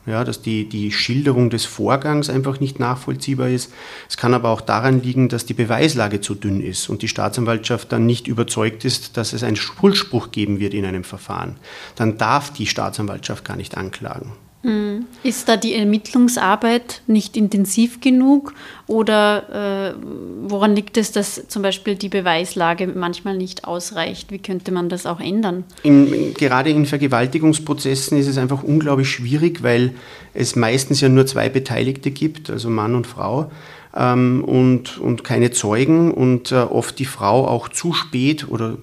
ja, 0.06 0.24
dass 0.24 0.42
die, 0.42 0.68
die 0.68 0.92
Schilderung 0.92 1.50
des 1.50 1.66
Vorgangs 1.66 2.30
einfach 2.30 2.60
nicht 2.60 2.80
nachvollziehbar 2.80 3.50
ist. 3.50 3.72
Es 4.10 4.18
kann 4.18 4.34
aber 4.34 4.50
auch 4.50 4.62
daran 4.62 5.02
liegen, 5.02 5.30
dass 5.30 5.46
die 5.46 5.54
Beweislage 5.54 6.22
zu 6.22 6.36
dünn 6.36 6.62
ist 6.62 6.90
und 6.90 7.02
die 7.02 7.08
Staatsanwaltschaft 7.08 7.92
dann 7.92 8.06
nicht 8.06 8.28
überzeugt 8.28 8.86
ist, 8.86 9.18
dass 9.18 9.34
es 9.34 9.44
einen 9.44 9.56
Schuldspruch 9.56 10.32
geben 10.32 10.60
wird 10.60 10.74
in 10.74 10.86
einem 10.86 11.04
Verfahren. 11.04 11.56
Dann 11.96 12.18
darf 12.18 12.52
die 12.52 12.68
Staatsanwaltschaft 12.68 13.46
gar 13.46 13.56
nicht 13.56 13.78
anklagen. 13.78 14.34
Hm. 14.64 15.08
Ist 15.24 15.50
da 15.50 15.58
die 15.58 15.74
Ermittlungsarbeit 15.74 17.02
nicht 17.06 17.36
intensiv 17.36 18.00
genug 18.00 18.54
oder 18.88 19.92
äh, 19.92 20.04
woran 20.48 20.74
liegt 20.74 20.96
es, 20.96 21.12
dass 21.12 21.50
zum 21.50 21.62
Beispiel 21.62 21.96
die 21.96 22.08
Beweislage 22.08 22.88
manchmal 22.88 23.36
nicht 23.36 23.66
ausreicht? 23.66 24.32
Wie 24.32 24.40
könnte 24.40 24.72
man 24.72 24.88
das 24.88 25.06
auch 25.06 25.20
ändern? 25.20 25.66
In, 25.84 26.34
gerade 26.34 26.70
in 26.70 26.86
Vergewaltigungsprozessen 26.86 28.18
ist 28.18 28.28
es 28.28 28.38
einfach 28.38 28.64
unglaublich 28.64 29.10
schwierig, 29.10 29.64
weil 29.64 29.96
es 30.34 30.56
meistens 30.56 31.02
ja 31.02 31.10
nur 31.10 31.26
zwei 31.26 31.50
Beteiligte 31.50 32.12
gibt, 32.12 32.50
also 32.50 32.70
Mann 32.70 32.96
und 32.96 33.06
Frau. 33.06 33.52
Ähm, 33.94 34.46
und, 34.46 34.98
und 34.98 35.26
keine 35.26 35.52
Zeugen 35.52 36.12
und 36.12 36.54
äh, 36.54 36.56
oft 36.56 36.98
die 37.00 37.06
Frau 37.06 37.48
auch 37.48 37.68
zu 37.68 37.92
spät 37.92 38.48
oder 38.48 38.78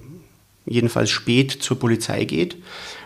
jedenfalls 0.66 1.08
spät 1.08 1.50
zur 1.50 1.78
Polizei 1.78 2.26
geht 2.26 2.56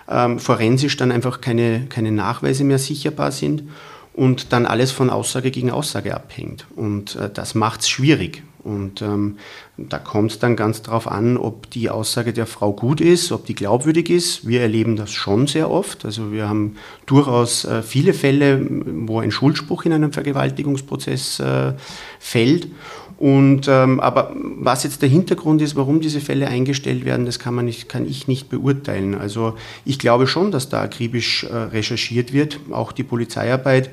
ähm, 0.08 0.38
forensisch 0.38 0.96
dann 0.96 1.12
einfach 1.12 1.40
keine, 1.40 1.86
keine 1.88 2.12
Nachweise 2.12 2.64
mehr 2.64 2.78
sicherbar 2.78 3.32
sind 3.32 3.64
und 4.12 4.52
dann 4.52 4.66
alles 4.66 4.92
von 4.92 5.10
Aussage 5.10 5.50
gegen 5.50 5.70
Aussage 5.70 6.14
abhängt. 6.14 6.66
Und 6.76 7.16
äh, 7.16 7.30
das 7.32 7.54
macht 7.54 7.80
es 7.80 7.88
schwierig. 7.88 8.42
Und 8.64 9.02
ähm, 9.02 9.36
da 9.76 9.98
kommt 9.98 10.30
es 10.32 10.38
dann 10.38 10.56
ganz 10.56 10.80
darauf 10.80 11.06
an, 11.06 11.36
ob 11.36 11.68
die 11.70 11.90
Aussage 11.90 12.32
der 12.32 12.46
Frau 12.46 12.72
gut 12.72 13.02
ist, 13.02 13.30
ob 13.30 13.44
die 13.44 13.54
glaubwürdig 13.54 14.08
ist. 14.08 14.48
Wir 14.48 14.62
erleben 14.62 14.96
das 14.96 15.12
schon 15.12 15.46
sehr 15.46 15.70
oft. 15.70 16.06
Also 16.06 16.32
wir 16.32 16.48
haben 16.48 16.76
durchaus 17.04 17.66
äh, 17.66 17.82
viele 17.82 18.14
Fälle, 18.14 18.66
wo 18.70 19.18
ein 19.18 19.30
Schuldspruch 19.30 19.84
in 19.84 19.92
einem 19.92 20.12
Vergewaltigungsprozess 20.12 21.40
äh, 21.40 21.74
fällt. 22.18 22.68
Und, 23.18 23.68
ähm, 23.68 24.00
aber 24.00 24.32
was 24.34 24.82
jetzt 24.82 25.02
der 25.02 25.08
Hintergrund 25.08 25.62
ist, 25.62 25.76
warum 25.76 26.00
diese 26.00 26.20
Fälle 26.20 26.48
eingestellt 26.48 27.04
werden, 27.04 27.26
das 27.26 27.38
kann, 27.38 27.54
man 27.54 27.64
nicht, 27.64 27.88
kann 27.88 28.08
ich 28.08 28.26
nicht 28.26 28.48
beurteilen. 28.48 29.14
Also 29.14 29.54
ich 29.84 29.98
glaube 29.98 30.26
schon, 30.26 30.50
dass 30.50 30.68
da 30.68 30.82
akribisch 30.82 31.44
äh, 31.44 31.54
recherchiert 31.54 32.32
wird. 32.32 32.58
Auch 32.70 32.92
die 32.92 33.04
Polizeiarbeit, 33.04 33.90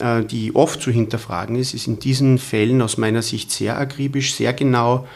äh, 0.00 0.24
die 0.24 0.54
oft 0.54 0.80
zu 0.80 0.90
hinterfragen 0.90 1.56
ist, 1.56 1.74
ist 1.74 1.86
in 1.86 1.98
diesen 1.98 2.38
Fällen 2.38 2.82
aus 2.82 2.98
meiner 2.98 3.22
Sicht 3.22 3.50
sehr 3.50 3.78
akribisch, 3.78 4.34
sehr 4.34 4.52
genau 4.52 5.06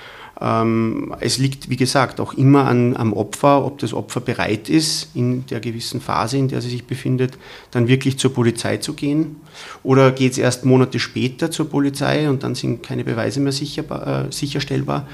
ähm, 0.41 1.15
es 1.21 1.39
liegt, 1.39 1.69
wie 1.69 1.77
gesagt, 1.77 2.19
auch 2.19 2.33
immer 2.33 2.67
an, 2.67 2.97
am 2.97 3.13
Opfer, 3.13 3.65
ob 3.65 3.79
das 3.79 3.93
Opfer 3.93 4.21
bereit 4.21 4.71
ist, 4.71 5.11
in 5.15 5.45
der 5.47 5.61
gewissen 5.61 6.01
Phase, 6.01 6.39
in 6.39 6.49
der 6.49 6.63
sie 6.63 6.71
sich 6.71 6.87
befindet, 6.87 7.37
dann 7.71 7.89
wirklich 7.89 8.19
zur 8.19 8.33
Polizei 8.33 8.79
zu 8.79 8.95
gehen. 8.95 9.37
Oder 9.83 10.13
geht 10.13 10.33
es 10.33 10.39
erst 10.39 10.65
Monate 10.65 10.99
später 10.99 11.51
zur 11.51 11.69
Polizei 11.69 12.29
und 12.31 12.43
dann 12.43 12.55
sind 12.55 12.83
keine 12.83 13.05
Beweise 13.05 13.41
mehr 13.41 13.53
sicherbar, 13.53 14.27
äh, 14.27 14.33
sicherstellbar. 14.33 15.07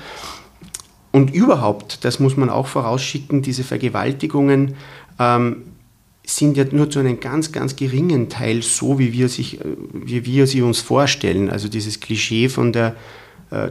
Und 1.11 1.35
überhaupt, 1.35 2.05
das 2.05 2.21
muss 2.21 2.37
man 2.37 2.49
auch 2.49 2.69
vorausschicken, 2.69 3.43
diese 3.43 3.65
Vergewaltigungen 3.65 4.75
ähm, 5.19 5.63
sind 6.25 6.57
ja 6.57 6.65
nur 6.71 6.91
zu 6.91 6.99
einem 6.99 7.19
ganz, 7.21 7.53
ganz 7.53 7.75
geringen 7.75 8.29
Teil 8.29 8.63
so, 8.63 8.99
wie 8.99 9.13
wir, 9.13 9.29
sich, 9.29 9.61
äh, 9.61 9.65
wie 9.93 10.25
wir 10.25 10.47
sie 10.47 10.63
uns 10.63 10.81
vorstellen. 10.81 11.51
Also 11.51 11.69
dieses 11.69 11.99
Klischee 11.99 12.49
von 12.49 12.73
der 12.73 12.95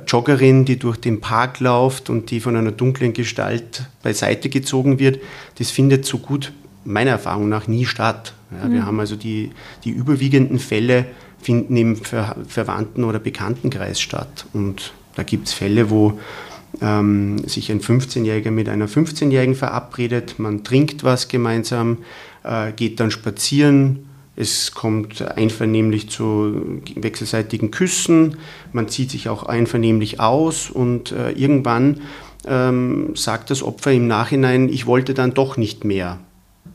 Joggerin, 0.08 0.66
die 0.66 0.80
durch 0.80 0.98
den 0.98 1.20
Park 1.20 1.60
läuft 1.60 2.10
und 2.10 2.32
die 2.32 2.40
von 2.40 2.56
einer 2.56 2.72
dunklen 2.72 3.14
Gestalt 3.14 3.86
beiseite 4.04 4.50
gezogen 4.50 5.00
wird, 5.00 5.20
das 5.58 5.72
findet 5.72 6.06
so 6.06 6.20
gut 6.20 6.54
meiner 6.86 7.12
Erfahrung 7.12 7.50
nach 7.50 7.68
nie 7.68 7.86
statt. 7.86 8.34
Ja, 8.52 8.68
mhm. 8.68 8.74
Wir 8.74 8.86
haben 8.86 9.00
also 9.00 9.16
die, 9.16 9.52
die 9.84 9.90
überwiegenden 9.90 10.60
Fälle 10.60 11.06
finden 11.42 11.76
im 11.76 11.96
Ver 11.98 12.36
Verwandten- 12.48 13.04
oder 13.04 13.20
Bekanntenkreis 13.20 14.00
statt. 14.00 14.46
Und 14.54 14.94
da 15.16 15.24
gibt 15.24 15.48
es 15.48 15.54
Fälle, 15.54 15.90
wo 15.90 16.20
ähm, 16.82 17.40
sich 17.48 17.72
ein 17.72 17.82
15-Jähriger 17.82 18.52
mit 18.52 18.70
einer 18.70 18.88
15-Jährigen 18.88 19.56
verabredet, 19.56 20.40
man 20.40 20.64
trinkt 20.64 21.04
was 21.04 21.28
gemeinsam, 21.28 22.00
äh, 22.44 22.72
geht 22.72 23.00
dann 23.00 23.12
spazieren, 23.12 24.06
es 24.36 24.74
kommt 24.74 25.22
einvernehmlich 25.22 26.10
zu 26.10 26.82
wechselseitigen 26.96 27.72
Küssen, 27.72 28.38
man 28.74 28.90
zieht 28.90 29.12
sich 29.12 29.30
auch 29.30 29.44
einvernehmlich 29.44 30.20
aus 30.20 30.70
und 30.70 31.12
äh, 31.12 31.32
irgendwann 31.32 32.02
ähm, 32.46 33.16
sagt 33.16 33.50
das 33.50 33.64
Opfer 33.64 33.92
im 33.92 34.08
Nachhinein, 34.08 34.70
ich 34.70 34.86
wollte 34.86 35.14
dann 35.14 35.34
doch 35.34 35.58
nicht 35.58 35.86
mehr. 35.86 36.20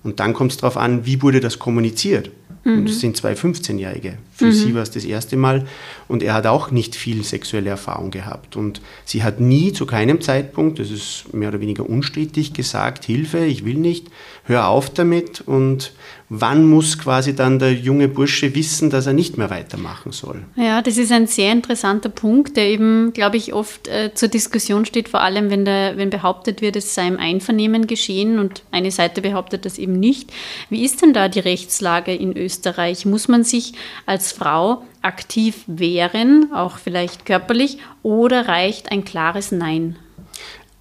Und 0.03 0.21
dann 0.21 0.33
kommt 0.33 0.53
es 0.53 0.59
darauf 0.59 0.77
an, 0.77 1.05
wie 1.05 1.21
wurde 1.23 1.41
das 1.41 1.59
kommuniziert. 1.59 2.31
Mhm. 2.65 2.79
Und 2.79 2.89
es 2.89 3.01
sind 3.01 3.17
zwei 3.17 3.35
15-Jährige. 3.35 4.17
Für 4.41 4.47
mhm. 4.47 4.53
sie 4.53 4.75
war 4.75 4.81
es 4.81 4.91
das 4.91 5.05
erste 5.05 5.37
Mal 5.37 5.67
und 6.09 6.23
er 6.23 6.33
hat 6.33 6.47
auch 6.47 6.71
nicht 6.71 6.97
viel 6.97 7.23
sexuelle 7.25 7.69
Erfahrung 7.69 8.11
gehabt. 8.11 8.57
Und 8.57 8.81
sie 9.05 9.23
hat 9.23 9.39
nie 9.39 9.75
zu 9.75 9.85
keinem 9.85 10.23
Zeitpunkt, 10.23 10.79
das 10.79 10.91
ist 10.91 11.35
mehr 11.35 11.51
oder 11.51 11.61
weniger 11.61 11.87
unstrittig, 11.87 12.55
gesagt, 12.55 13.05
Hilfe, 13.05 13.45
ich 13.45 13.67
will 13.67 13.75
nicht, 13.75 14.07
hör 14.45 14.69
auf 14.69 14.89
damit 14.89 15.43
und 15.43 15.93
wann 16.31 16.65
muss 16.65 16.97
quasi 16.97 17.35
dann 17.35 17.59
der 17.59 17.75
junge 17.75 18.07
Bursche 18.09 18.55
wissen, 18.55 18.89
dass 18.89 19.07
er 19.07 19.13
nicht 19.13 19.37
mehr 19.37 19.51
weitermachen 19.51 20.13
soll. 20.13 20.43
Ja, 20.55 20.81
das 20.81 20.97
ist 20.97 21.11
ein 21.11 21.27
sehr 21.27 21.53
interessanter 21.53 22.09
Punkt, 22.09 22.57
der 22.57 22.69
eben, 22.69 23.13
glaube 23.13 23.37
ich, 23.37 23.53
oft 23.53 23.89
äh, 23.89 24.15
zur 24.15 24.29
Diskussion 24.29 24.87
steht, 24.87 25.09
vor 25.09 25.21
allem 25.21 25.51
wenn, 25.51 25.65
der, 25.65 25.97
wenn 25.97 26.09
behauptet 26.09 26.63
wird, 26.63 26.77
es 26.77 26.95
sei 26.95 27.09
im 27.09 27.19
Einvernehmen 27.19 27.89
geschehen 27.89 28.39
und 28.39 28.63
eine 28.71 28.93
Seite 28.93 29.21
behauptet 29.21 29.65
das 29.67 29.77
eben 29.77 29.99
nicht. 29.99 30.31
Wie 30.71 30.85
ist 30.85 31.03
denn 31.03 31.13
da 31.13 31.29
die 31.29 31.41
Rechtslage 31.41 32.15
in 32.15 32.37
Österreich? 32.37 33.05
Muss 33.05 33.27
man 33.27 33.43
sich 33.43 33.73
als 34.07 34.30
Frau 34.33 34.83
aktiv 35.03 35.65
wehren, 35.67 36.53
auch 36.53 36.79
vielleicht 36.79 37.27
körperlich, 37.27 37.79
oder 38.03 38.49
reicht 38.49 38.93
ein 38.93 39.05
klares 39.05 39.53
Nein? 39.53 39.97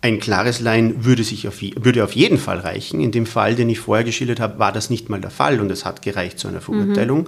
Ein 0.01 0.20
klares 0.20 0.62
Nein 0.62 1.03
würde, 1.03 1.25
sich 1.25 1.46
auf, 1.46 1.62
würde 1.62 2.06
auf 2.06 2.13
jeden 2.13 2.38
Fall 2.38 2.60
reichen. 2.60 3.01
In 3.01 3.12
dem 3.12 3.25
Fall, 3.25 3.56
den 3.56 3.70
ich 3.70 3.82
vorher 3.82 4.06
geschildert 4.06 4.39
habe, 4.39 4.58
war 4.58 4.72
das 4.72 4.89
nicht 4.89 5.10
mal 5.10 5.20
der 5.20 5.29
Fall 5.29 5.60
und 5.60 5.70
es 5.70 5.84
hat 5.84 6.01
gereicht 6.01 6.39
zu 6.39 6.48
einer 6.48 6.62
Verurteilung, 6.62 7.24
mhm. 7.24 7.27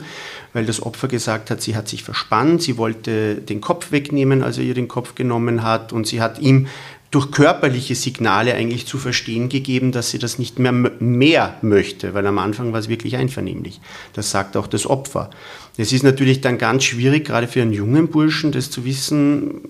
weil 0.53 0.65
das 0.65 0.81
Opfer 0.81 1.09
gesagt 1.09 1.51
hat, 1.51 1.61
sie 1.61 1.75
hat 1.75 1.89
sich 1.89 2.03
verspannt, 2.03 2.61
sie 2.61 2.77
wollte 2.77 3.35
den 3.35 3.59
Kopf 3.59 3.91
wegnehmen, 3.91 4.41
als 4.41 4.57
er 4.57 4.63
ihr 4.63 4.73
den 4.73 4.87
Kopf 4.87 5.15
genommen 5.15 5.63
hat 5.63 5.91
und 5.91 6.07
sie 6.07 6.21
hat 6.21 6.39
ihm 6.39 6.67
durch 7.11 7.29
körperliche 7.31 7.93
Signale 7.93 8.55
eigentlich 8.55 8.87
zu 8.87 8.97
verstehen 8.97 9.49
gegeben, 9.49 9.91
dass 9.91 10.11
sie 10.11 10.19
das 10.19 10.39
nicht 10.39 10.59
mehr 10.59 10.71
mehr 10.71 11.57
möchte, 11.61 12.13
weil 12.13 12.25
am 12.25 12.39
Anfang 12.39 12.71
war 12.71 12.79
es 12.79 12.87
wirklich 12.87 13.17
einvernehmlich. 13.17 13.81
Das 14.13 14.31
sagt 14.31 14.55
auch 14.55 14.67
das 14.67 14.87
Opfer. 14.87 15.29
Es 15.77 15.91
ist 15.91 16.03
natürlich 16.03 16.39
dann 16.39 16.57
ganz 16.57 16.85
schwierig, 16.85 17.25
gerade 17.25 17.47
für 17.47 17.61
einen 17.61 17.73
jungen 17.73 18.07
Burschen, 18.07 18.53
das 18.53 18.71
zu 18.71 18.85
wissen, 18.85 19.61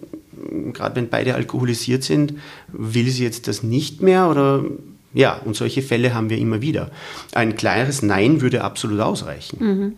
gerade 0.72 0.96
wenn 0.96 1.10
beide 1.10 1.34
alkoholisiert 1.34 2.04
sind, 2.04 2.36
will 2.68 3.10
sie 3.10 3.24
jetzt 3.24 3.48
das 3.48 3.64
nicht 3.64 4.02
mehr 4.04 4.30
oder 4.30 4.64
ja, 5.14 5.42
und 5.44 5.58
solche 5.58 5.82
Fälle 5.82 6.14
haben 6.14 6.30
wir 6.30 6.38
immer 6.38 6.62
wieder. 6.62 6.90
Ein 7.34 7.58
klares 7.58 8.02
Nein 8.02 8.40
würde 8.40 8.64
absolut 8.64 9.02
ausreichen. 9.02 9.58
Mhm. 9.60 9.98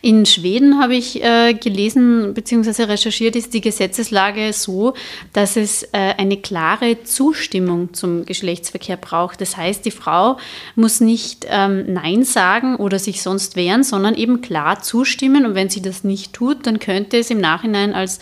In 0.00 0.24
Schweden 0.24 0.80
habe 0.80 0.94
ich 0.94 1.22
äh, 1.22 1.52
gelesen 1.52 2.32
bzw. 2.32 2.84
recherchiert, 2.84 3.36
ist 3.36 3.52
die 3.52 3.60
Gesetzeslage 3.60 4.54
so, 4.54 4.94
dass 5.34 5.56
es 5.56 5.82
äh, 5.92 6.14
eine 6.16 6.38
klare 6.38 7.02
Zustimmung 7.04 7.92
zum 7.92 8.24
Geschlechtsverkehr 8.24 8.96
braucht. 8.96 9.42
Das 9.42 9.56
heißt, 9.58 9.84
die 9.84 9.90
Frau 9.90 10.38
muss 10.76 11.00
nicht 11.00 11.46
ähm, 11.50 11.92
Nein 11.92 12.24
sagen 12.24 12.76
oder 12.76 12.98
sich 12.98 13.20
sonst 13.20 13.56
wehren, 13.56 13.84
sondern 13.84 14.14
eben 14.14 14.40
klar 14.40 14.80
zustimmen. 14.80 15.44
Und 15.44 15.54
wenn 15.54 15.68
sie 15.68 15.82
das 15.82 16.04
nicht 16.04 16.32
tut, 16.32 16.66
dann 16.66 16.78
könnte 16.78 17.18
es 17.18 17.28
im 17.28 17.38
Nachhinein 17.38 17.92
als 17.92 18.18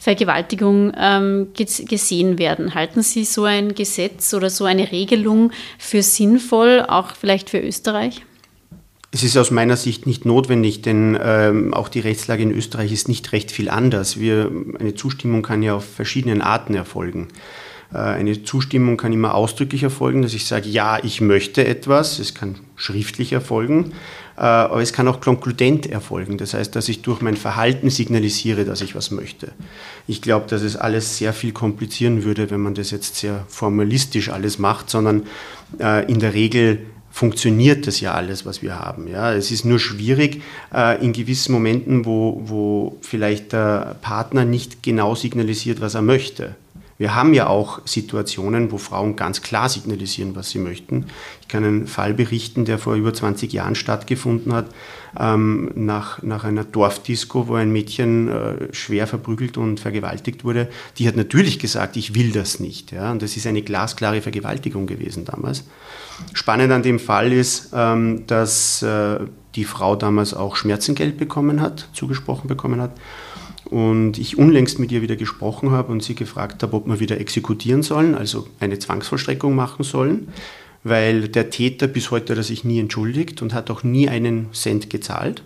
Vergewaltigung 0.00 0.92
ähm, 0.96 1.48
gesehen 1.54 2.38
werden. 2.38 2.74
Halten 2.74 3.02
Sie 3.02 3.24
so 3.26 3.44
ein 3.44 3.74
Gesetz 3.74 4.32
oder 4.32 4.48
so 4.48 4.64
eine 4.64 4.90
Regelung 4.90 5.52
für 5.78 6.02
sinnvoll, 6.02 6.84
auch 6.88 7.14
vielleicht 7.14 7.50
für 7.50 7.60
Österreich? 7.60 8.22
Es 9.12 9.22
ist 9.22 9.36
aus 9.36 9.50
meiner 9.50 9.76
Sicht 9.76 10.06
nicht 10.06 10.24
notwendig, 10.24 10.80
denn 10.80 11.18
ähm, 11.22 11.74
auch 11.74 11.88
die 11.88 12.00
Rechtslage 12.00 12.42
in 12.42 12.50
Österreich 12.50 12.92
ist 12.92 13.08
nicht 13.08 13.30
recht 13.32 13.50
viel 13.50 13.68
anders. 13.68 14.18
Wir, 14.18 14.50
eine 14.78 14.94
Zustimmung 14.94 15.42
kann 15.42 15.62
ja 15.62 15.74
auf 15.74 15.84
verschiedenen 15.84 16.40
Arten 16.40 16.74
erfolgen. 16.74 17.28
Äh, 17.92 17.98
eine 17.98 18.42
Zustimmung 18.42 18.96
kann 18.96 19.12
immer 19.12 19.34
ausdrücklich 19.34 19.82
erfolgen, 19.82 20.22
dass 20.22 20.34
ich 20.34 20.46
sage, 20.46 20.68
ja, 20.68 21.02
ich 21.02 21.20
möchte 21.20 21.66
etwas. 21.66 22.18
Es 22.18 22.34
kann 22.34 22.56
schriftlich 22.76 23.32
erfolgen, 23.32 23.92
äh, 24.36 24.42
aber 24.42 24.82
es 24.82 24.92
kann 24.92 25.08
auch 25.08 25.20
konkludent 25.20 25.86
erfolgen. 25.86 26.38
Das 26.38 26.54
heißt, 26.54 26.74
dass 26.76 26.88
ich 26.88 27.02
durch 27.02 27.20
mein 27.20 27.36
Verhalten 27.36 27.90
signalisiere, 27.90 28.64
dass 28.64 28.80
ich 28.80 28.94
was 28.94 29.10
möchte. 29.10 29.52
Ich 30.06 30.22
glaube, 30.22 30.46
dass 30.48 30.62
es 30.62 30.76
alles 30.76 31.18
sehr 31.18 31.32
viel 31.32 31.52
komplizieren 31.52 32.24
würde, 32.24 32.50
wenn 32.50 32.60
man 32.60 32.74
das 32.74 32.90
jetzt 32.90 33.16
sehr 33.16 33.44
formalistisch 33.48 34.30
alles 34.30 34.58
macht, 34.58 34.90
sondern 34.90 35.24
äh, 35.80 36.10
in 36.10 36.20
der 36.20 36.34
Regel 36.34 36.86
funktioniert 37.12 37.88
das 37.88 37.98
ja 37.98 38.14
alles, 38.14 38.46
was 38.46 38.62
wir 38.62 38.78
haben. 38.78 39.08
Ja, 39.08 39.34
es 39.34 39.50
ist 39.50 39.64
nur 39.64 39.80
schwierig 39.80 40.42
in 41.00 41.12
gewissen 41.12 41.50
Momenten, 41.52 42.06
wo, 42.06 42.40
wo 42.44 42.98
vielleicht 43.00 43.52
der 43.52 43.96
Partner 44.00 44.44
nicht 44.44 44.84
genau 44.84 45.16
signalisiert, 45.16 45.80
was 45.80 45.96
er 45.96 46.02
möchte. 46.02 46.54
Wir 47.00 47.14
haben 47.14 47.32
ja 47.32 47.46
auch 47.46 47.80
Situationen, 47.86 48.70
wo 48.70 48.76
Frauen 48.76 49.16
ganz 49.16 49.40
klar 49.40 49.70
signalisieren, 49.70 50.36
was 50.36 50.50
sie 50.50 50.58
möchten. 50.58 51.06
Ich 51.40 51.48
kann 51.48 51.64
einen 51.64 51.86
Fall 51.86 52.12
berichten, 52.12 52.66
der 52.66 52.78
vor 52.78 52.94
über 52.94 53.14
20 53.14 53.54
Jahren 53.54 53.74
stattgefunden 53.74 54.52
hat, 54.52 54.66
ähm, 55.18 55.70
nach, 55.74 56.22
nach 56.22 56.44
einer 56.44 56.62
Dorfdisco, 56.62 57.48
wo 57.48 57.54
ein 57.54 57.72
Mädchen 57.72 58.28
äh, 58.28 58.74
schwer 58.74 59.06
verprügelt 59.06 59.56
und 59.56 59.80
vergewaltigt 59.80 60.44
wurde. 60.44 60.68
Die 60.98 61.08
hat 61.08 61.16
natürlich 61.16 61.58
gesagt, 61.58 61.96
ich 61.96 62.14
will 62.14 62.32
das 62.32 62.60
nicht. 62.60 62.92
Ja? 62.92 63.12
Und 63.12 63.22
das 63.22 63.34
ist 63.34 63.46
eine 63.46 63.62
glasklare 63.62 64.20
Vergewaltigung 64.20 64.86
gewesen 64.86 65.24
damals. 65.24 65.64
Spannend 66.34 66.70
an 66.70 66.82
dem 66.82 66.98
Fall 66.98 67.32
ist, 67.32 67.70
ähm, 67.72 68.26
dass 68.26 68.82
äh, 68.82 69.20
die 69.54 69.64
Frau 69.64 69.96
damals 69.96 70.34
auch 70.34 70.54
Schmerzengeld 70.54 71.16
bekommen 71.16 71.62
hat, 71.62 71.88
zugesprochen 71.94 72.46
bekommen 72.46 72.78
hat 72.78 72.92
und 73.70 74.18
ich 74.18 74.36
unlängst 74.36 74.78
mit 74.78 74.90
ihr 74.90 75.00
wieder 75.00 75.16
gesprochen 75.16 75.70
habe 75.70 75.92
und 75.92 76.02
sie 76.02 76.14
gefragt 76.14 76.62
habe, 76.62 76.76
ob 76.76 76.86
wir 76.86 77.00
wieder 77.00 77.20
exekutieren 77.20 77.82
sollen, 77.82 78.14
also 78.14 78.46
eine 78.58 78.78
Zwangsvollstreckung 78.78 79.54
machen 79.54 79.84
sollen, 79.84 80.28
weil 80.82 81.28
der 81.28 81.50
Täter 81.50 81.86
bis 81.86 82.10
heute 82.10 82.36
hat 82.36 82.44
sich 82.44 82.64
nie 82.64 82.80
entschuldigt 82.80 83.42
und 83.42 83.54
hat 83.54 83.70
auch 83.70 83.82
nie 83.84 84.08
einen 84.08 84.48
Cent 84.52 84.90
gezahlt. 84.90 85.42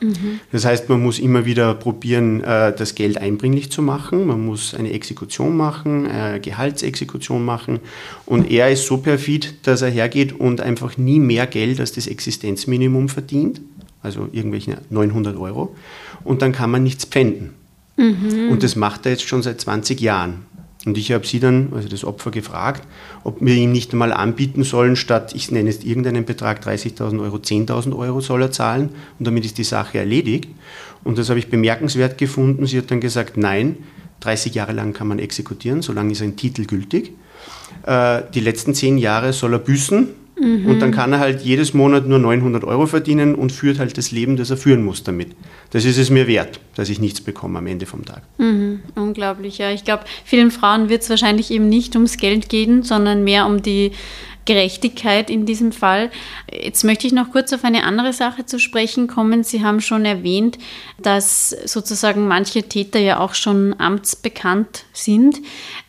Mhm. 0.00 0.40
Das 0.52 0.64
heißt, 0.64 0.88
man 0.88 1.02
muss 1.02 1.18
immer 1.18 1.46
wieder 1.46 1.74
probieren, 1.74 2.42
äh, 2.44 2.74
das 2.74 2.94
Geld 2.94 3.18
einbringlich 3.18 3.70
zu 3.70 3.82
machen. 3.82 4.26
Man 4.26 4.44
muss 4.44 4.74
eine 4.74 4.92
Exekution 4.92 5.56
machen, 5.56 6.06
eine 6.06 6.40
Gehaltsexekution 6.40 7.44
machen. 7.44 7.80
Und 8.26 8.50
er 8.50 8.70
ist 8.70 8.86
so 8.86 8.98
perfid, 8.98 9.54
dass 9.66 9.82
er 9.82 9.90
hergeht 9.90 10.38
und 10.38 10.60
einfach 10.60 10.96
nie 10.96 11.18
mehr 11.18 11.46
Geld 11.46 11.80
als 11.80 11.92
das 11.92 12.06
Existenzminimum 12.06 13.08
verdient, 13.08 13.60
also 14.02 14.28
irgendwelche 14.32 14.78
900 14.90 15.36
Euro. 15.38 15.74
Und 16.24 16.42
dann 16.42 16.52
kann 16.52 16.70
man 16.70 16.82
nichts 16.82 17.06
pfänden. 17.06 17.54
Mhm. 17.96 18.50
Und 18.50 18.62
das 18.62 18.76
macht 18.76 19.06
er 19.06 19.12
jetzt 19.12 19.26
schon 19.26 19.42
seit 19.42 19.60
20 19.60 20.00
Jahren. 20.00 20.46
Und 20.84 20.96
ich 20.96 21.10
habe 21.10 21.26
sie 21.26 21.40
dann, 21.40 21.72
also 21.74 21.88
das 21.88 22.04
Opfer, 22.04 22.30
gefragt, 22.30 22.86
ob 23.24 23.40
wir 23.40 23.54
ihm 23.54 23.72
nicht 23.72 23.92
einmal 23.92 24.12
anbieten 24.12 24.62
sollen, 24.62 24.94
statt, 24.94 25.32
ich 25.34 25.50
nenne 25.50 25.68
jetzt 25.68 25.84
irgendeinen 25.84 26.24
Betrag, 26.24 26.64
30.000 26.64 27.20
Euro, 27.20 27.38
10.000 27.38 27.96
Euro 27.96 28.20
soll 28.20 28.42
er 28.42 28.52
zahlen 28.52 28.90
und 29.18 29.26
damit 29.26 29.44
ist 29.44 29.58
die 29.58 29.64
Sache 29.64 29.98
erledigt. 29.98 30.48
Und 31.02 31.18
das 31.18 31.28
habe 31.28 31.40
ich 31.40 31.48
bemerkenswert 31.48 32.18
gefunden. 32.18 32.66
Sie 32.66 32.78
hat 32.78 32.90
dann 32.90 33.00
gesagt, 33.00 33.36
nein, 33.36 33.78
30 34.20 34.54
Jahre 34.54 34.72
lang 34.72 34.92
kann 34.92 35.08
man 35.08 35.18
exekutieren, 35.18 35.82
solange 35.82 36.12
ist 36.12 36.22
ein 36.22 36.36
Titel 36.36 36.66
gültig. 36.66 37.12
Äh, 37.84 38.22
die 38.32 38.40
letzten 38.40 38.72
10 38.72 38.96
Jahre 38.98 39.32
soll 39.32 39.54
er 39.54 39.58
büßen 39.58 40.08
Mhm. 40.38 40.66
Und 40.66 40.80
dann 40.80 40.90
kann 40.90 41.12
er 41.12 41.18
halt 41.18 41.42
jedes 41.42 41.72
Monat 41.72 42.06
nur 42.06 42.18
900 42.18 42.64
Euro 42.64 42.86
verdienen 42.86 43.34
und 43.34 43.52
führt 43.52 43.78
halt 43.78 43.96
das 43.96 44.10
Leben, 44.10 44.36
das 44.36 44.50
er 44.50 44.56
führen 44.56 44.84
muss 44.84 45.02
damit. 45.02 45.28
Das 45.70 45.84
ist 45.84 45.96
es 45.96 46.10
mir 46.10 46.26
wert, 46.26 46.60
dass 46.74 46.88
ich 46.88 47.00
nichts 47.00 47.20
bekomme 47.20 47.58
am 47.58 47.66
Ende 47.66 47.86
vom 47.86 48.04
Tag. 48.04 48.22
Mhm. 48.38 48.80
Unglaublich, 48.94 49.58
ja. 49.58 49.70
Ich 49.70 49.84
glaube, 49.84 50.04
vielen 50.24 50.50
Frauen 50.50 50.88
wird 50.88 51.02
es 51.02 51.10
wahrscheinlich 51.10 51.50
eben 51.50 51.68
nicht 51.68 51.94
ums 51.94 52.18
Geld 52.18 52.48
gehen, 52.48 52.82
sondern 52.82 53.24
mehr 53.24 53.46
um 53.46 53.62
die 53.62 53.92
Gerechtigkeit 54.46 55.28
in 55.28 55.44
diesem 55.44 55.72
Fall. 55.72 56.10
Jetzt 56.50 56.84
möchte 56.84 57.06
ich 57.06 57.12
noch 57.12 57.32
kurz 57.32 57.52
auf 57.52 57.64
eine 57.64 57.84
andere 57.84 58.12
Sache 58.12 58.46
zu 58.46 58.58
sprechen 58.58 59.06
kommen. 59.08 59.44
Sie 59.44 59.62
haben 59.62 59.80
schon 59.80 60.04
erwähnt, 60.04 60.56
dass 61.02 61.50
sozusagen 61.50 62.26
manche 62.26 62.62
Täter 62.62 62.98
ja 62.98 63.20
auch 63.20 63.34
schon 63.34 63.74
amtsbekannt 63.78 64.84
sind. 64.92 65.40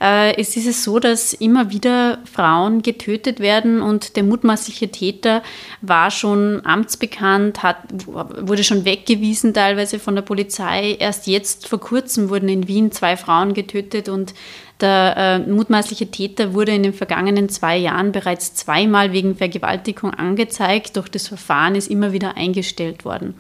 Äh, 0.02 0.36
es 0.40 0.58
ist 0.58 0.68
es 0.68 0.84
so, 0.84 1.00
dass 1.00 1.34
immer 1.34 1.72
wieder 1.72 2.20
Frauen 2.32 2.82
getötet 2.82 3.40
werden 3.40 3.82
und 3.82 4.16
der 4.16 4.24
mutmaßliche 4.24 4.90
Täter 4.90 5.44
war 5.82 6.12
schon 6.12 6.66
amtsbekannt, 6.66 7.64
hat, 7.64 7.78
wurde 8.06 8.64
schon 8.64 8.84
weggewiesen 8.84 9.54
teilweise 9.54 10.00
von 10.00 10.16
der 10.16 10.24
Polizei. 10.24 10.98
Erst 11.00 11.28
jetzt 11.28 11.68
vor 11.68 11.80
kurzem 11.80 12.30
wurden 12.30 12.50
in 12.50 12.68
Wien 12.68 12.92
zwei 12.92 13.16
Frauen 13.16 13.54
getötet 13.54 14.10
und 14.10 14.34
der 14.82 15.16
äh, 15.18 15.40
mutmaßliche 15.40 16.12
Täter 16.12 16.54
wurde 16.54 16.74
in 16.74 16.84
den 16.84 16.94
vergangenen 16.94 17.50
zwei 17.50 17.78
Jahren 17.78 18.12
bereits 18.12 18.54
zweimal 18.54 19.12
wegen 19.12 19.36
Vergewaltigung 19.36 20.14
angezeigt, 20.14 20.98
doch 20.98 21.08
das 21.08 21.28
Verfahren 21.28 21.76
ist 21.76 21.90
immer 21.90 22.14
wieder 22.14 22.38
eingestellt 22.38 23.04
worden. 23.04 23.34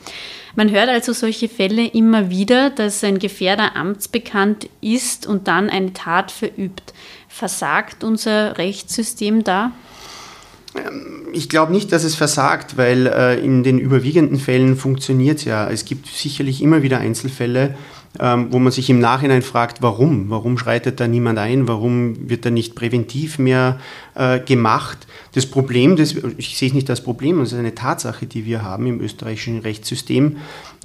Man 0.55 0.71
hört 0.71 0.89
also 0.89 1.13
solche 1.13 1.49
Fälle 1.49 1.85
immer 1.85 2.31
wieder, 2.31 2.71
dass 2.71 3.03
ein 3.03 3.19
Gefährder 3.19 3.75
amtsbekannt 3.75 4.67
ist 4.81 5.27
und 5.27 5.47
dann 5.47 5.69
eine 5.69 5.93
Tat 5.93 6.31
verübt. 6.31 6.93
Versagt 7.27 8.03
unser 8.03 8.57
Rechtssystem 8.57 9.43
da? 9.43 9.71
Ähm, 10.75 11.27
ich 11.33 11.49
glaube 11.49 11.71
nicht, 11.71 11.91
dass 11.91 12.03
es 12.03 12.15
versagt, 12.15 12.77
weil 12.77 13.07
äh, 13.07 13.39
in 13.39 13.63
den 13.63 13.77
überwiegenden 13.77 14.39
Fällen 14.39 14.75
funktioniert 14.75 15.39
es 15.39 15.45
ja. 15.45 15.69
Es 15.69 15.85
gibt 15.85 16.07
sicherlich 16.07 16.61
immer 16.61 16.81
wieder 16.81 16.99
Einzelfälle, 16.99 17.75
ähm, 18.19 18.47
wo 18.51 18.59
man 18.59 18.71
sich 18.71 18.89
im 18.89 18.99
Nachhinein 18.99 19.41
fragt, 19.41 19.81
warum? 19.81 20.29
Warum 20.29 20.57
schreitet 20.57 20.99
da 20.99 21.07
niemand 21.07 21.39
ein? 21.39 21.67
Warum 21.67 22.29
wird 22.29 22.45
da 22.45 22.49
nicht 22.49 22.75
präventiv 22.75 23.39
mehr 23.39 23.79
äh, 24.15 24.39
gemacht? 24.39 25.07
Das 25.33 25.45
Problem, 25.45 25.95
das, 25.95 26.15
ich 26.37 26.57
sehe 26.57 26.69
es 26.69 26.73
nicht 26.73 26.89
als 26.89 27.01
Problem, 27.01 27.39
es 27.41 27.51
ist 27.51 27.59
eine 27.59 27.75
Tatsache, 27.75 28.25
die 28.25 28.45
wir 28.45 28.63
haben 28.63 28.87
im 28.87 29.01
österreichischen 29.01 29.59
Rechtssystem, 29.59 30.37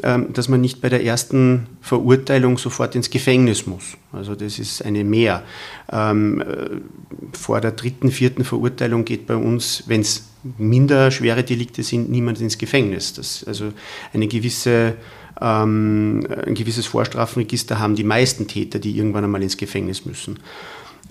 ähm, 0.02 0.32
dass 0.32 0.48
man 0.48 0.60
nicht 0.60 0.80
bei 0.80 0.88
der 0.88 1.04
ersten 1.04 1.66
Verurteilung 1.80 2.58
sofort 2.58 2.94
ins 2.94 3.10
Gefängnis 3.10 3.66
muss. 3.66 3.96
Also 4.12 4.34
das 4.34 4.58
ist 4.58 4.84
eine 4.84 5.04
Mehr. 5.04 5.42
Ähm, 5.90 6.40
äh, 6.40 7.36
vor 7.36 7.60
der 7.60 7.72
dritten, 7.72 8.10
vierten 8.10 8.44
Verurteilung 8.44 9.04
geht 9.04 9.26
bei 9.26 9.36
uns, 9.36 9.84
wenn 9.86 10.02
es 10.02 10.28
minder 10.58 11.10
schwere 11.10 11.44
Delikte 11.44 11.82
sind, 11.82 12.10
niemand 12.10 12.40
ins 12.40 12.58
Gefängnis. 12.58 13.14
Das, 13.14 13.44
also 13.44 13.72
eine 14.12 14.26
gewisse 14.26 14.94
ähm, 15.40 16.26
ein 16.46 16.54
gewisses 16.54 16.86
Vorstrafenregister 16.86 17.78
haben 17.78 17.96
die 17.96 18.04
meisten 18.04 18.46
Täter, 18.46 18.78
die 18.78 18.96
irgendwann 18.96 19.24
einmal 19.24 19.42
ins 19.42 19.56
Gefängnis 19.56 20.04
müssen. 20.04 20.38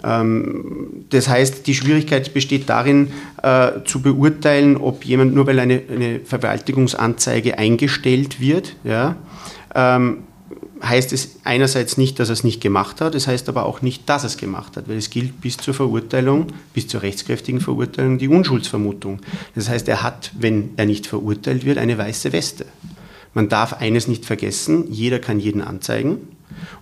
Ähm, 0.04 1.06
das 1.10 1.28
heißt, 1.28 1.68
die 1.68 1.74
Schwierigkeit 1.74 2.34
besteht 2.34 2.70
darin, 2.70 3.12
äh, 3.44 3.84
zu 3.86 4.02
beurteilen, 4.02 4.78
ob 4.78 5.06
jemand 5.06 5.36
nur 5.36 5.48
weil 5.48 5.60
eine, 5.60 5.82
eine 5.90 6.20
Vergewaltigungsanzeige 6.22 7.58
eingestellt 7.58 8.40
wird, 8.40 8.76
ja, 8.84 9.16
ähm, 9.76 10.24
heißt 10.84 11.14
es 11.14 11.38
einerseits 11.44 11.98
nicht, 11.98 12.20
dass 12.20 12.30
er 12.30 12.34
es 12.34 12.44
nicht 12.44 12.60
gemacht 12.60 13.02
hat, 13.02 13.14
es 13.14 13.28
heißt 13.28 13.50
aber 13.50 13.66
auch 13.66 13.82
nicht, 13.84 14.10
dass 14.10 14.24
er 14.24 14.28
es 14.28 14.38
gemacht 14.38 14.78
hat, 14.78 14.90
weil 14.90 14.98
es 14.98 15.12
gilt 15.12 15.40
bis 15.40 15.58
zur 15.58 15.74
Verurteilung, 15.74 16.48
bis 16.74 16.88
zur 16.88 17.04
rechtskräftigen 17.04 17.62
Verurteilung 17.62 18.18
die 18.18 18.28
Unschuldsvermutung. 18.28 19.20
Das 19.54 19.70
heißt, 19.70 19.88
er 19.88 20.02
hat, 20.02 20.32
wenn 20.40 20.72
er 20.78 20.88
nicht 20.88 21.06
verurteilt 21.06 21.66
wird, 21.66 21.78
eine 21.78 21.98
weiße 21.98 22.34
Weste. 22.34 22.66
Man 23.34 23.50
darf 23.50 23.74
eines 23.74 24.08
nicht 24.08 24.26
vergessen, 24.26 24.91
jeder 24.91 25.20
kann 25.20 25.39
jeden 25.39 25.62
anzeigen 25.62 26.28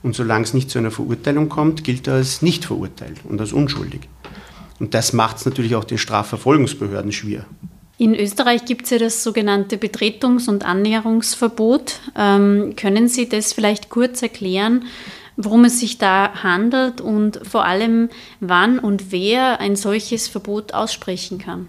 und 0.01 0.15
solange 0.15 0.43
es 0.43 0.53
nicht 0.53 0.69
zu 0.69 0.79
einer 0.79 0.91
Verurteilung 0.91 1.49
kommt, 1.49 1.83
gilt 1.83 2.07
er 2.07 2.15
als 2.15 2.41
nicht 2.41 2.65
verurteilt 2.65 3.19
und 3.23 3.39
als 3.39 3.53
unschuldig. 3.53 4.01
Und 4.79 4.93
das 4.93 5.13
macht 5.13 5.37
es 5.37 5.45
natürlich 5.45 5.75
auch 5.75 5.83
den 5.83 5.97
Strafverfolgungsbehörden 5.97 7.11
schwer. 7.11 7.45
In 7.97 8.15
Österreich 8.15 8.63
gibt 8.63 8.85
es 8.85 8.91
ja 8.91 8.97
das 8.97 9.23
sogenannte 9.23 9.75
Betretungs- 9.75 10.47
und 10.47 10.65
Annäherungsverbot. 10.65 11.99
Ähm, 12.15 12.73
können 12.77 13.09
Sie 13.09 13.27
das 13.27 13.51
vielleicht 13.51 13.89
kurz 13.89 14.21
erklären, 14.21 14.85
worum 15.35 15.65
es 15.65 15.81
sich 15.81 15.97
da 15.97 16.33
handelt 16.41 17.01
und 17.01 17.41
vor 17.45 17.65
allem 17.65 18.09
wann 18.39 18.79
und 18.79 19.11
wer 19.11 19.59
ein 19.59 19.75
solches 19.75 20.29
Verbot 20.29 20.73
aussprechen 20.73 21.39
kann? 21.39 21.67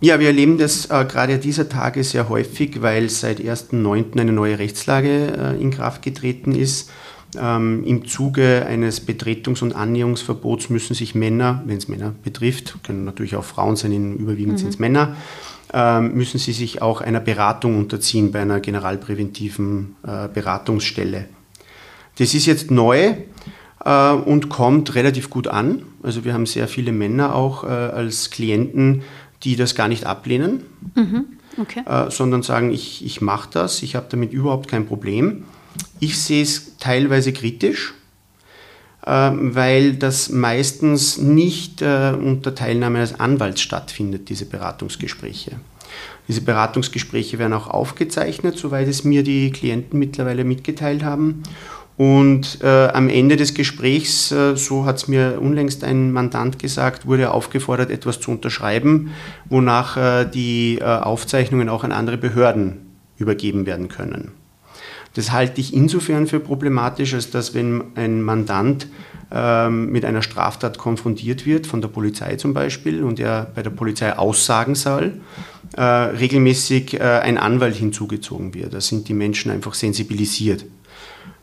Ja, 0.00 0.20
wir 0.20 0.26
erleben 0.26 0.58
das 0.58 0.86
äh, 0.86 1.04
gerade 1.04 1.38
dieser 1.38 1.68
Tage 1.68 2.04
sehr 2.04 2.28
häufig, 2.28 2.82
weil 2.82 3.08
seit 3.08 3.40
1.9. 3.40 4.18
eine 4.18 4.32
neue 4.32 4.58
Rechtslage 4.58 5.54
äh, 5.56 5.62
in 5.62 5.70
Kraft 5.70 6.02
getreten 6.02 6.54
ist. 6.54 6.90
Ähm, 7.36 7.84
Im 7.84 8.06
Zuge 8.06 8.66
eines 8.66 9.06
Betretungs- 9.06 9.62
und 9.62 9.74
Annäherungsverbots 9.74 10.70
müssen 10.70 10.94
sich 10.94 11.14
Männer, 11.14 11.62
wenn 11.66 11.78
es 11.78 11.88
Männer 11.88 12.14
betrifft, 12.22 12.76
können 12.84 13.04
natürlich 13.04 13.36
auch 13.36 13.44
Frauen 13.44 13.76
sein, 13.76 13.92
in, 13.92 14.16
überwiegend 14.16 14.54
mhm. 14.54 14.58
sind 14.58 14.68
es 14.68 14.78
Männer, 14.78 15.16
ähm, 15.72 16.14
müssen 16.14 16.38
sie 16.38 16.52
sich 16.52 16.82
auch 16.82 17.00
einer 17.00 17.20
Beratung 17.20 17.78
unterziehen 17.78 18.30
bei 18.30 18.42
einer 18.42 18.60
generalpräventiven 18.60 19.96
äh, 20.06 20.28
Beratungsstelle. 20.28 21.26
Das 22.18 22.34
ist 22.34 22.46
jetzt 22.46 22.70
neu 22.70 23.14
äh, 23.84 24.10
und 24.12 24.48
kommt 24.48 24.94
relativ 24.94 25.30
gut 25.30 25.48
an. 25.48 25.82
Also 26.02 26.24
wir 26.24 26.34
haben 26.34 26.46
sehr 26.46 26.68
viele 26.68 26.92
Männer 26.92 27.34
auch 27.34 27.64
äh, 27.64 27.66
als 27.66 28.30
Klienten, 28.30 29.02
die 29.44 29.56
das 29.56 29.74
gar 29.74 29.88
nicht 29.88 30.04
ablehnen, 30.06 30.62
mhm. 30.94 31.26
okay. 31.58 31.82
äh, 31.86 32.10
sondern 32.10 32.42
sagen, 32.42 32.72
ich, 32.72 33.04
ich 33.04 33.20
mache 33.20 33.50
das, 33.52 33.82
ich 33.82 33.94
habe 33.94 34.06
damit 34.08 34.32
überhaupt 34.32 34.68
kein 34.68 34.86
Problem. 34.86 35.44
Ich 36.00 36.18
sehe 36.18 36.42
es 36.42 36.76
teilweise 36.78 37.32
kritisch, 37.32 37.94
weil 39.06 39.94
das 39.96 40.30
meistens 40.30 41.18
nicht 41.18 41.82
unter 41.82 42.54
Teilnahme 42.54 43.00
als 43.00 43.18
Anwalt 43.18 43.58
stattfindet, 43.58 44.28
diese 44.28 44.46
Beratungsgespräche. 44.46 45.56
Diese 46.28 46.40
Beratungsgespräche 46.40 47.38
werden 47.38 47.52
auch 47.52 47.68
aufgezeichnet, 47.68 48.56
soweit 48.56 48.88
es 48.88 49.04
mir 49.04 49.22
die 49.22 49.50
Klienten 49.50 49.98
mittlerweile 49.98 50.44
mitgeteilt 50.44 51.02
haben. 51.02 51.42
Und 51.96 52.58
äh, 52.62 52.88
am 52.88 53.08
Ende 53.08 53.36
des 53.36 53.54
Gesprächs, 53.54 54.32
äh, 54.32 54.56
so 54.56 54.84
hat 54.84 54.96
es 54.96 55.08
mir 55.08 55.38
unlängst 55.40 55.84
ein 55.84 56.10
Mandant 56.10 56.58
gesagt, 56.58 57.06
wurde 57.06 57.22
er 57.22 57.34
aufgefordert, 57.34 57.90
etwas 57.90 58.20
zu 58.20 58.32
unterschreiben, 58.32 59.10
wonach 59.48 59.96
äh, 59.96 60.24
die 60.24 60.78
äh, 60.80 60.84
Aufzeichnungen 60.84 61.68
auch 61.68 61.84
an 61.84 61.92
andere 61.92 62.18
Behörden 62.18 62.80
übergeben 63.16 63.64
werden 63.64 63.88
können. 63.88 64.32
Das 65.14 65.30
halte 65.30 65.60
ich 65.60 65.72
insofern 65.72 66.26
für 66.26 66.40
problematisch, 66.40 67.14
als 67.14 67.30
dass 67.30 67.54
wenn 67.54 67.84
ein 67.94 68.20
Mandant 68.20 68.88
ähm, 69.30 69.92
mit 69.92 70.04
einer 70.04 70.22
Straftat 70.22 70.76
konfrontiert 70.76 71.46
wird, 71.46 71.68
von 71.68 71.80
der 71.80 71.88
Polizei 71.88 72.34
zum 72.34 72.52
Beispiel, 72.52 73.04
und 73.04 73.20
er 73.20 73.52
bei 73.54 73.62
der 73.62 73.70
Polizei 73.70 74.18
aussagen 74.18 74.74
soll, 74.74 75.20
äh, 75.76 75.82
regelmäßig 75.82 76.94
äh, 76.94 77.20
ein 77.22 77.38
Anwalt 77.38 77.76
hinzugezogen 77.76 78.54
wird. 78.54 78.74
Da 78.74 78.80
sind 78.80 79.06
die 79.06 79.14
Menschen 79.14 79.52
einfach 79.52 79.74
sensibilisiert. 79.74 80.64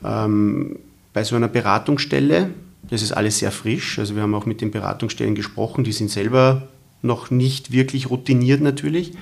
Ähm, 0.04 0.80
bei 1.14 1.24
so 1.24 1.36
einer 1.36 1.48
Beratungsstelle, 1.48 2.50
das 2.90 3.02
ist 3.02 3.12
alles 3.12 3.40
sehr 3.40 3.52
frisch, 3.52 4.00
also 4.00 4.16
wir 4.16 4.24
haben 4.24 4.36
auch 4.36 4.46
mit 4.46 4.62
den 4.62 4.72
Beratungsstellen 4.72 5.36
gesprochen, 5.36 5.84
die 5.84 5.92
sind 5.92 6.10
selber 6.10 6.68
noch 7.02 7.32
nicht 7.32 7.72
wirklich 7.72 8.10
routiniert 8.10 8.62
natürlich, 8.62 9.14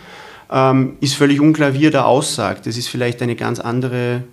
ähm, 0.51 0.97
ist 1.01 1.15
völlig 1.15 1.39
unklar, 1.39 1.73
wie 1.73 1.87
er 1.87 1.91
da 1.91 2.03
aussagt. 2.03 2.65
Das 2.65 2.77
ist 2.77 2.87
vielleicht 2.87 3.21
eine 3.21 3.35
ganz 3.35 3.59
andere, 3.59 4.23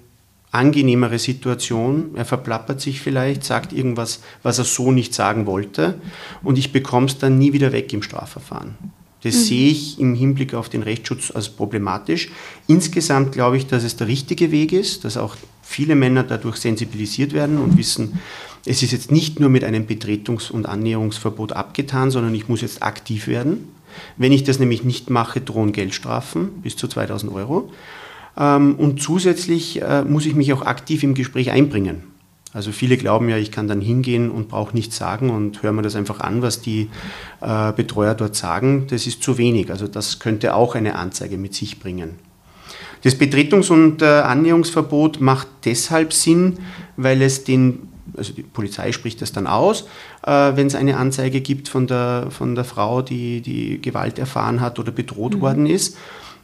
angenehmere 0.50 1.18
Situation. 1.18 2.10
Er 2.14 2.24
verplappert 2.24 2.80
sich 2.80 3.00
vielleicht, 3.00 3.44
sagt 3.44 3.72
irgendwas, 3.72 4.20
was 4.42 4.58
er 4.58 4.64
so 4.64 4.92
nicht 4.92 5.14
sagen 5.14 5.46
wollte 5.46 6.00
und 6.42 6.58
ich 6.58 6.72
bekomme 6.72 7.06
es 7.06 7.18
dann 7.18 7.38
nie 7.38 7.52
wieder 7.52 7.72
weg 7.72 7.92
im 7.92 8.02
Strafverfahren. 8.02 8.76
Das 9.22 9.34
mhm. 9.34 9.40
sehe 9.40 9.70
ich 9.70 9.98
im 9.98 10.14
Hinblick 10.14 10.54
auf 10.54 10.68
den 10.68 10.82
Rechtsschutz 10.82 11.30
als 11.30 11.48
problematisch. 11.48 12.30
Insgesamt 12.66 13.32
glaube 13.32 13.56
ich, 13.56 13.66
dass 13.66 13.82
es 13.82 13.96
der 13.96 14.06
richtige 14.06 14.50
Weg 14.50 14.72
ist, 14.72 15.04
dass 15.04 15.16
auch 15.16 15.36
viele 15.66 15.96
Männer 15.96 16.22
dadurch 16.22 16.56
sensibilisiert 16.56 17.32
werden 17.32 17.58
und 17.58 17.76
wissen, 17.76 18.20
es 18.64 18.82
ist 18.82 18.92
jetzt 18.92 19.10
nicht 19.10 19.40
nur 19.40 19.50
mit 19.50 19.64
einem 19.64 19.86
Betretungs- 19.86 20.50
und 20.50 20.66
Annäherungsverbot 20.66 21.52
abgetan, 21.52 22.10
sondern 22.10 22.34
ich 22.34 22.48
muss 22.48 22.62
jetzt 22.62 22.82
aktiv 22.82 23.26
werden. 23.26 23.68
Wenn 24.16 24.32
ich 24.32 24.44
das 24.44 24.58
nämlich 24.58 24.84
nicht 24.84 25.10
mache, 25.10 25.40
drohen 25.40 25.72
Geldstrafen 25.72 26.62
bis 26.62 26.76
zu 26.76 26.88
2000 26.88 27.32
Euro. 27.32 27.70
Ähm, 28.36 28.74
und 28.76 29.00
zusätzlich 29.00 29.82
äh, 29.82 30.02
muss 30.02 30.26
ich 30.26 30.34
mich 30.34 30.52
auch 30.52 30.62
aktiv 30.62 31.02
im 31.02 31.14
Gespräch 31.14 31.50
einbringen. 31.50 32.02
Also 32.52 32.72
viele 32.72 32.96
glauben 32.96 33.28
ja, 33.28 33.36
ich 33.36 33.50
kann 33.52 33.68
dann 33.68 33.80
hingehen 33.80 34.30
und 34.30 34.48
brauche 34.48 34.74
nichts 34.74 34.96
sagen 34.96 35.30
und 35.30 35.62
höre 35.62 35.72
mir 35.72 35.82
das 35.82 35.94
einfach 35.94 36.20
an, 36.20 36.42
was 36.42 36.60
die 36.60 36.88
äh, 37.40 37.72
Betreuer 37.72 38.14
dort 38.14 38.34
sagen. 38.34 38.86
Das 38.88 39.06
ist 39.06 39.22
zu 39.22 39.36
wenig. 39.36 39.70
Also 39.70 39.86
das 39.86 40.18
könnte 40.18 40.54
auch 40.54 40.74
eine 40.74 40.94
Anzeige 40.94 41.38
mit 41.38 41.54
sich 41.54 41.80
bringen. 41.80 42.14
Das 43.06 43.14
Betretungs- 43.14 43.70
und 43.70 44.02
äh, 44.02 44.04
Annäherungsverbot 44.04 45.20
macht 45.20 45.46
deshalb 45.64 46.12
Sinn, 46.12 46.58
weil 46.96 47.22
es 47.22 47.44
den, 47.44 47.86
also 48.16 48.32
die 48.32 48.42
Polizei 48.42 48.90
spricht 48.90 49.22
das 49.22 49.30
dann 49.30 49.46
aus, 49.46 49.82
äh, 50.26 50.56
wenn 50.56 50.66
es 50.66 50.74
eine 50.74 50.96
Anzeige 50.96 51.40
gibt 51.40 51.68
von 51.68 51.86
der, 51.86 52.26
von 52.30 52.56
der 52.56 52.64
Frau, 52.64 53.02
die, 53.02 53.42
die 53.42 53.80
Gewalt 53.80 54.18
erfahren 54.18 54.60
hat 54.60 54.80
oder 54.80 54.90
bedroht 54.90 55.36
mhm. 55.36 55.40
worden 55.40 55.66
ist. 55.66 55.96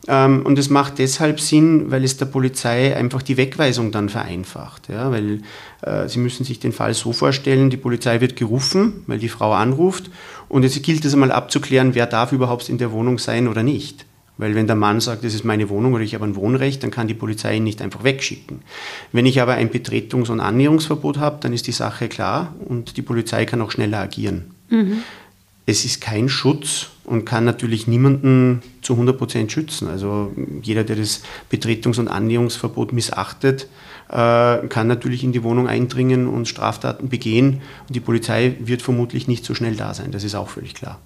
Ähm, 0.07 0.47
und 0.47 0.57
es 0.57 0.71
macht 0.71 1.01
deshalb 1.01 1.41
Sinn, 1.41 1.91
weil 1.91 2.05
es 2.05 2.17
der 2.17 2.27
Polizei 2.27 2.97
einfach 2.97 3.23
die 3.23 3.37
Wegweisung 3.37 3.91
dann 3.91 4.09
vereinfacht. 4.09 4.89
Ja, 4.89 5.11
weil 5.11 5.41
äh, 5.81 6.07
Sie 6.07 6.21
müssen 6.21 6.45
sich 6.45 6.61
den 6.61 6.71
Fall 6.71 6.95
so 6.95 7.13
vorstellen, 7.13 7.71
die 7.71 7.77
Polizei 7.77 8.21
wird 8.21 8.37
gerufen, 8.37 9.03
weil 9.09 9.19
die 9.19 9.29
Frau 9.29 9.53
anruft 9.53 10.13
und 10.49 10.63
jetzt 10.63 10.81
gilt 10.85 11.05
es 11.05 11.13
einmal 11.13 11.33
abzuklären, 11.33 11.97
wer 11.97 12.07
darf 12.07 12.31
überhaupt 12.31 12.69
in 12.69 12.79
der 12.79 12.93
Wohnung 12.93 13.19
sein 13.19 13.49
oder 13.49 13.65
nicht. 13.65 14.07
Weil 14.39 14.55
wenn 14.55 14.67
der 14.67 14.77
Mann 14.77 15.01
sagt, 15.01 15.25
das 15.25 15.35
ist 15.35 15.45
meine 15.45 15.69
Wohnung 15.69 15.93
oder 15.93 16.03
ich 16.03 16.15
habe 16.15 16.25
ein 16.25 16.37
Wohnrecht, 16.37 16.83
dann 16.83 16.91
kann 16.91 17.07
die 17.07 17.15
Polizei 17.15 17.57
ihn 17.57 17.65
nicht 17.65 17.83
einfach 17.83 18.03
wegschicken. 18.03 18.63
Wenn 19.13 19.27
ich 19.27 19.41
aber 19.41 19.55
ein 19.55 19.71
Betretungs- 19.71 20.31
und 20.31 20.41
Annäherungsverbot 20.41 21.19
habe, 21.19 21.39
dann 21.41 21.53
ist 21.53 21.67
die 21.67 21.73
Sache 21.73 22.09
klar 22.09 22.55
und 22.65 22.97
die 22.97 23.03
Polizei 23.03 23.45
kann 23.45 23.61
auch 23.61 23.71
schneller 23.71 23.99
agieren. 23.99 24.55
Mhm. 24.71 24.99
Es 25.65 25.85
ist 25.85 26.01
kein 26.01 26.29
Schutz 26.29 26.89
und 27.05 27.25
kann 27.25 27.45
natürlich 27.45 27.87
niemanden 27.87 28.63
zu 28.81 28.95
100 28.95 29.17
Prozent 29.17 29.53
schützen. 29.53 29.87
Also 29.89 30.33
jeder, 30.63 30.83
der 30.83 30.97
das 30.97 31.23
Betretungs- 31.51 32.01
und 32.01 32.09
Annäherungsverbot 32.09 32.93
missachtet, 32.93 33.69
äh, 34.09 34.67
kann 34.69 34.89
natürlich 34.89 35.23
in 35.23 35.33
die 35.33 35.43
Wohnung 35.43 35.69
eindringen 35.69 36.27
und 36.27 36.49
Straftaten 36.49 37.09
begehen. 37.09 37.61
Und 37.87 37.95
die 37.95 38.01
Polizei 38.01 38.57
wird 38.61 38.83
vermutlich 38.83 39.29
nicht 39.29 39.45
so 39.45 39.55
schnell 39.55 39.77
da 39.77 39.95
sein. 39.95 40.11
Das 40.11 40.25
ist 40.25 40.35
auch 40.35 40.49
völlig 40.49 40.75
klar. 40.75 40.99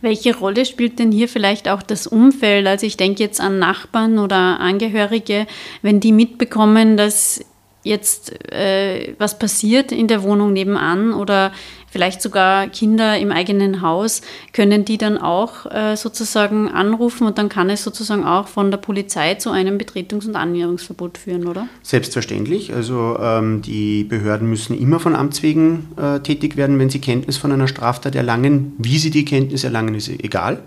Welche 0.00 0.36
Rolle 0.36 0.64
spielt 0.64 0.98
denn 0.98 1.12
hier 1.12 1.28
vielleicht 1.28 1.68
auch 1.68 1.82
das 1.82 2.06
Umfeld? 2.06 2.66
Also 2.66 2.86
ich 2.86 2.96
denke 2.96 3.22
jetzt 3.22 3.40
an 3.40 3.58
Nachbarn 3.58 4.18
oder 4.18 4.60
Angehörige, 4.60 5.46
wenn 5.82 6.00
die 6.00 6.12
mitbekommen, 6.12 6.96
dass 6.96 7.44
jetzt 7.84 8.52
äh, 8.52 9.14
was 9.18 9.38
passiert 9.38 9.92
in 9.92 10.08
der 10.08 10.22
Wohnung 10.22 10.52
nebenan 10.52 11.14
oder 11.14 11.52
vielleicht 11.90 12.22
sogar 12.22 12.68
Kinder 12.68 13.18
im 13.18 13.32
eigenen 13.32 13.82
Haus, 13.82 14.22
können 14.52 14.84
die 14.84 14.98
dann 14.98 15.18
auch 15.18 15.66
äh, 15.66 15.96
sozusagen 15.96 16.68
anrufen 16.68 17.26
und 17.26 17.38
dann 17.38 17.48
kann 17.48 17.70
es 17.70 17.82
sozusagen 17.84 18.24
auch 18.24 18.48
von 18.48 18.70
der 18.70 18.78
Polizei 18.78 19.34
zu 19.34 19.50
einem 19.50 19.78
Betretungs- 19.78 20.26
und 20.26 20.36
Annäherungsverbot 20.36 21.18
führen, 21.18 21.46
oder? 21.46 21.68
Selbstverständlich. 21.82 22.74
Also 22.74 23.18
ähm, 23.20 23.62
die 23.62 24.04
Behörden 24.04 24.48
müssen 24.48 24.78
immer 24.78 25.00
von 25.00 25.14
Amts 25.14 25.42
wegen 25.42 25.88
äh, 25.96 26.20
tätig 26.20 26.56
werden, 26.56 26.78
wenn 26.78 26.90
sie 26.90 27.00
Kenntnis 27.00 27.36
von 27.36 27.52
einer 27.52 27.68
Straftat 27.68 28.14
erlangen. 28.14 28.74
Wie 28.78 28.98
sie 28.98 29.10
die 29.10 29.24
Kenntnis 29.24 29.64
erlangen, 29.64 29.94
ist 29.94 30.08
egal. 30.08 30.62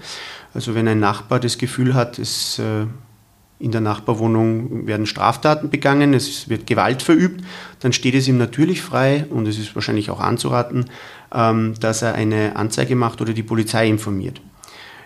Also 0.53 0.75
wenn 0.75 0.87
ein 0.87 0.99
Nachbar 0.99 1.39
das 1.39 1.57
Gefühl 1.57 1.93
hat, 1.93 2.19
es 2.19 2.59
äh, 2.59 2.85
in 3.61 3.71
der 3.71 3.81
Nachbarwohnung 3.81 4.87
werden 4.87 5.05
Straftaten 5.05 5.69
begangen, 5.69 6.13
es 6.13 6.49
wird 6.49 6.65
Gewalt 6.67 7.01
verübt, 7.01 7.43
dann 7.79 7.93
steht 7.93 8.15
es 8.15 8.27
ihm 8.27 8.37
natürlich 8.37 8.81
frei 8.81 9.25
und 9.29 9.47
es 9.47 9.59
ist 9.59 9.75
wahrscheinlich 9.75 10.09
auch 10.09 10.19
anzuraten, 10.19 10.85
ähm, 11.33 11.75
dass 11.79 12.01
er 12.01 12.15
eine 12.15 12.55
Anzeige 12.55 12.95
macht 12.95 13.21
oder 13.21 13.33
die 13.33 13.43
Polizei 13.43 13.87
informiert. 13.87 14.41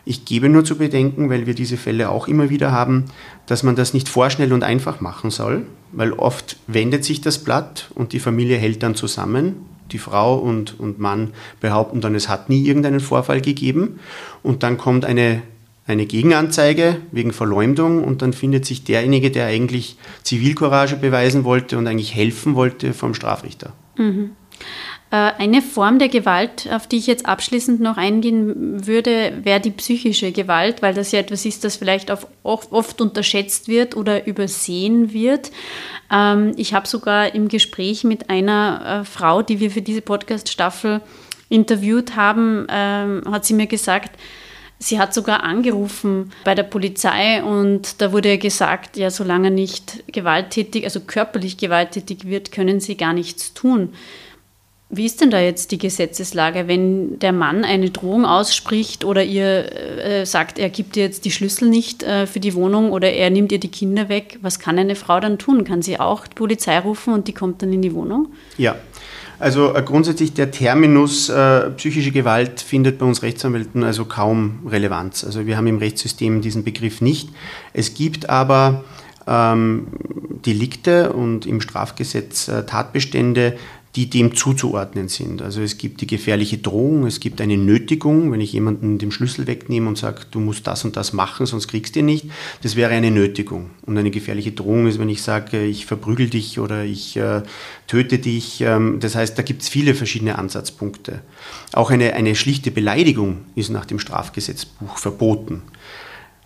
Ich 0.07 0.23
gebe 0.23 0.49
nur 0.49 0.63
zu 0.63 0.77
bedenken, 0.77 1.31
weil 1.31 1.47
wir 1.47 1.55
diese 1.55 1.77
Fälle 1.77 2.09
auch 2.09 2.27
immer 2.27 2.51
wieder 2.51 2.71
haben, 2.71 3.05
dass 3.47 3.63
man 3.63 3.75
das 3.75 3.93
nicht 3.93 4.07
vorschnell 4.07 4.53
und 4.53 4.63
einfach 4.63 5.01
machen 5.01 5.31
soll, 5.31 5.65
weil 5.91 6.13
oft 6.13 6.57
wendet 6.67 7.03
sich 7.03 7.21
das 7.21 7.39
Blatt 7.39 7.89
und 7.95 8.13
die 8.13 8.19
Familie 8.19 8.57
hält 8.57 8.83
dann 8.83 8.93
zusammen. 8.93 9.55
Die 9.91 9.97
Frau 9.97 10.37
und, 10.37 10.79
und 10.79 10.99
Mann 10.99 11.31
behaupten 11.59 12.01
dann, 12.01 12.15
es 12.15 12.29
hat 12.29 12.49
nie 12.49 12.65
irgendeinen 12.65 12.99
Vorfall 12.99 13.41
gegeben 13.41 13.99
und 14.43 14.61
dann 14.61 14.77
kommt 14.77 15.05
eine 15.05 15.41
eine 15.87 16.05
Gegenanzeige 16.05 16.97
wegen 17.11 17.31
Verleumdung 17.31 18.03
und 18.03 18.21
dann 18.21 18.33
findet 18.33 18.65
sich 18.65 18.83
derjenige, 18.83 19.29
der 19.29 19.45
eigentlich 19.47 19.97
Zivilcourage 20.23 20.95
beweisen 20.95 21.43
wollte 21.43 21.77
und 21.77 21.87
eigentlich 21.87 22.15
helfen 22.15 22.55
wollte, 22.55 22.93
vom 22.93 23.13
Strafrichter. 23.13 23.73
Mhm. 23.97 24.31
Äh, 25.11 25.31
eine 25.37 25.61
Form 25.61 25.99
der 25.99 26.09
Gewalt, 26.09 26.67
auf 26.71 26.87
die 26.87 26.97
ich 26.97 27.05
jetzt 27.05 27.27
abschließend 27.27 27.79
noch 27.79 27.97
eingehen 27.97 28.87
würde, 28.87 29.33
wäre 29.43 29.59
die 29.59 29.71
psychische 29.71 30.31
Gewalt, 30.31 30.81
weil 30.81 30.95
das 30.95 31.11
ja 31.11 31.19
etwas 31.19 31.45
ist, 31.45 31.63
das 31.63 31.75
vielleicht 31.75 32.11
oft 32.41 33.01
unterschätzt 33.01 33.67
wird 33.67 33.95
oder 33.95 34.25
übersehen 34.25 35.13
wird. 35.13 35.51
Ähm, 36.11 36.53
ich 36.57 36.73
habe 36.73 36.87
sogar 36.87 37.35
im 37.35 37.47
Gespräch 37.47 38.03
mit 38.03 38.31
einer 38.31 39.01
äh, 39.01 39.05
Frau, 39.05 39.43
die 39.43 39.59
wir 39.59 39.69
für 39.69 39.83
diese 39.83 40.01
Podcast-Staffel 40.01 41.01
interviewt 41.49 42.15
haben, 42.15 42.65
ähm, 42.69 43.21
hat 43.29 43.45
sie 43.45 43.53
mir 43.53 43.67
gesagt, 43.67 44.17
Sie 44.77 44.99
hat 44.99 45.13
sogar 45.13 45.43
angerufen 45.43 46.31
bei 46.43 46.53
der 46.53 46.63
Polizei 46.63 47.41
und 47.41 48.01
da 48.01 48.11
wurde 48.11 48.37
gesagt, 48.37 48.97
ja, 48.97 49.09
solange 49.09 49.47
er 49.47 49.51
nicht 49.51 50.03
gewalttätig, 50.11 50.83
also 50.83 50.99
körperlich 50.99 51.57
gewalttätig 51.57 52.25
wird, 52.25 52.51
können 52.51 52.79
sie 52.79 52.97
gar 52.97 53.13
nichts 53.13 53.53
tun. 53.53 53.93
Wie 54.89 55.05
ist 55.05 55.19
denn 55.19 55.31
da 55.31 55.39
jetzt 55.39 55.71
die 55.71 55.79
Gesetzeslage, 55.79 56.67
wenn 56.67 57.17
der 57.17 57.31
Mann 57.31 57.63
eine 57.63 57.89
Drohung 57.89 58.23
ausspricht 58.23 59.03
oder 59.03 59.23
ihr 59.23 59.71
äh, 59.99 60.25
sagt, 60.25 60.59
er 60.59 60.69
gibt 60.69 60.95
ihr 60.95 61.03
jetzt 61.03 61.25
die 61.25 61.31
Schlüssel 61.31 61.67
nicht 61.69 62.03
äh, 62.03 62.27
für 62.27 62.39
die 62.39 62.53
Wohnung 62.53 62.91
oder 62.91 63.11
er 63.11 63.31
nimmt 63.31 63.51
ihr 63.51 63.59
die 63.59 63.71
Kinder 63.71 64.09
weg? 64.09 64.37
Was 64.41 64.59
kann 64.59 64.77
eine 64.77 64.95
Frau 64.95 65.19
dann 65.19 65.39
tun? 65.39 65.63
Kann 65.63 65.81
sie 65.81 65.99
auch 65.99 66.27
die 66.27 66.35
Polizei 66.35 66.77
rufen 66.77 67.13
und 67.13 67.27
die 67.27 67.33
kommt 67.33 67.63
dann 67.63 67.73
in 67.73 67.81
die 67.81 67.95
Wohnung? 67.95 68.27
Ja, 68.57 68.75
also 69.39 69.75
äh, 69.75 69.81
grundsätzlich 69.81 70.33
der 70.33 70.51
Terminus 70.51 71.29
äh, 71.29 71.69
psychische 71.71 72.11
Gewalt 72.11 72.61
findet 72.61 72.99
bei 72.99 73.05
uns 73.05 73.21
Rechtsanwälten 73.21 73.83
also 73.83 74.05
kaum 74.05 74.59
Relevanz. 74.67 75.23
Also 75.23 75.45
wir 75.45 75.57
haben 75.57 75.67
im 75.67 75.77
Rechtssystem 75.77 76.41
diesen 76.41 76.63
Begriff 76.63 77.01
nicht. 77.01 77.29
Es 77.73 77.93
gibt 77.93 78.29
aber 78.29 78.83
ähm, 79.27 79.87
Delikte 80.45 81.13
und 81.13 81.45
im 81.45 81.61
Strafgesetz 81.61 82.47
äh, 82.47 82.65
Tatbestände, 82.65 83.57
die 83.95 84.09
dem 84.09 84.35
zuzuordnen 84.35 85.07
sind. 85.07 85.41
Also 85.41 85.61
es 85.61 85.77
gibt 85.77 86.01
die 86.01 86.07
gefährliche 86.07 86.57
Drohung, 86.57 87.05
es 87.05 87.21
gibt 87.21 87.39
eine 87.39 87.55
Nötigung, 87.55 88.31
wenn 88.31 88.41
ich 88.41 88.51
jemanden 88.51 88.97
den 88.97 89.11
Schlüssel 89.11 89.47
wegnehme 89.47 89.87
und 89.87 89.97
sage, 89.97 90.23
du 90.29 90.41
musst 90.41 90.67
das 90.67 90.83
und 90.83 90.97
das 90.97 91.13
machen, 91.13 91.45
sonst 91.45 91.69
kriegst 91.69 91.95
du 91.95 91.99
ihn 91.99 92.05
nicht. 92.05 92.25
Das 92.61 92.75
wäre 92.75 92.91
eine 92.91 93.09
Nötigung. 93.09 93.69
Und 93.85 93.97
eine 93.97 94.11
gefährliche 94.11 94.51
Drohung 94.51 94.87
ist, 94.87 94.99
wenn 94.99 95.07
ich 95.07 95.21
sage, 95.21 95.63
ich 95.63 95.85
verprügel 95.85 96.29
dich 96.29 96.59
oder 96.59 96.83
ich 96.83 97.15
äh, 97.15 97.43
töte 97.87 98.19
dich. 98.19 98.59
Ähm, 98.59 98.99
das 98.99 99.15
heißt, 99.15 99.37
da 99.37 99.43
gibt 99.43 99.61
es 99.61 99.69
viele 99.69 99.95
verschiedene 99.95 100.37
Ansatzpunkte. 100.37 101.21
Auch 101.71 101.89
eine, 101.89 102.13
eine 102.13 102.35
schlichte 102.35 102.71
Beleidigung 102.71 103.45
ist 103.55 103.69
nach 103.69 103.85
dem 103.85 103.99
Strafgesetzbuch 103.99 104.97
verboten. 104.97 105.61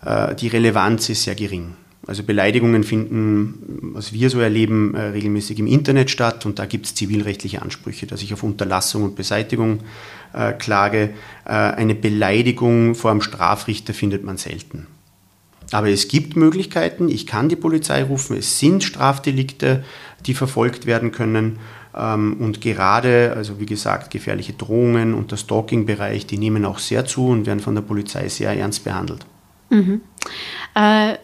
Äh, 0.04 0.36
die 0.36 0.48
Relevanz 0.48 1.08
ist 1.08 1.24
sehr 1.24 1.34
gering. 1.34 1.74
Also 2.06 2.22
Beleidigungen 2.22 2.82
finden, 2.82 3.92
was 3.94 4.12
wir 4.12 4.30
so 4.30 4.40
erleben, 4.40 4.94
äh, 4.94 5.08
regelmäßig 5.08 5.58
im 5.58 5.66
Internet 5.66 6.10
statt 6.10 6.46
und 6.46 6.58
da 6.58 6.64
gibt 6.64 6.86
es 6.86 6.94
zivilrechtliche 6.94 7.60
Ansprüche, 7.60 8.06
dass 8.06 8.22
ich 8.22 8.32
auf 8.32 8.42
Unterlassung 8.42 9.02
und 9.02 9.16
Beseitigung 9.16 9.80
äh, 10.32 10.52
klage. 10.52 11.10
Äh, 11.44 11.50
eine 11.50 11.94
Beleidigung 11.94 12.94
vor 12.94 13.10
einem 13.10 13.20
Strafrichter 13.20 13.92
findet 13.92 14.24
man 14.24 14.38
selten. 14.38 14.86
Aber 15.72 15.88
es 15.88 16.08
gibt 16.08 16.36
Möglichkeiten, 16.36 17.08
ich 17.08 17.26
kann 17.26 17.48
die 17.48 17.56
Polizei 17.56 18.02
rufen, 18.02 18.36
es 18.36 18.58
sind 18.58 18.82
Strafdelikte, 18.82 19.84
die 20.26 20.34
verfolgt 20.34 20.86
werden 20.86 21.12
können. 21.12 21.58
Ähm, 21.94 22.38
und 22.40 22.62
gerade, 22.62 23.34
also 23.36 23.60
wie 23.60 23.66
gesagt, 23.66 24.10
gefährliche 24.10 24.54
Drohungen 24.54 25.12
und 25.12 25.32
der 25.32 25.36
Stalking-Bereich, 25.36 26.26
die 26.26 26.38
nehmen 26.38 26.64
auch 26.64 26.78
sehr 26.78 27.04
zu 27.04 27.28
und 27.28 27.44
werden 27.44 27.60
von 27.60 27.74
der 27.74 27.82
Polizei 27.82 28.28
sehr 28.28 28.56
ernst 28.56 28.84
behandelt. 28.84 29.26
Mhm. 29.68 30.00
Äh 30.74 31.16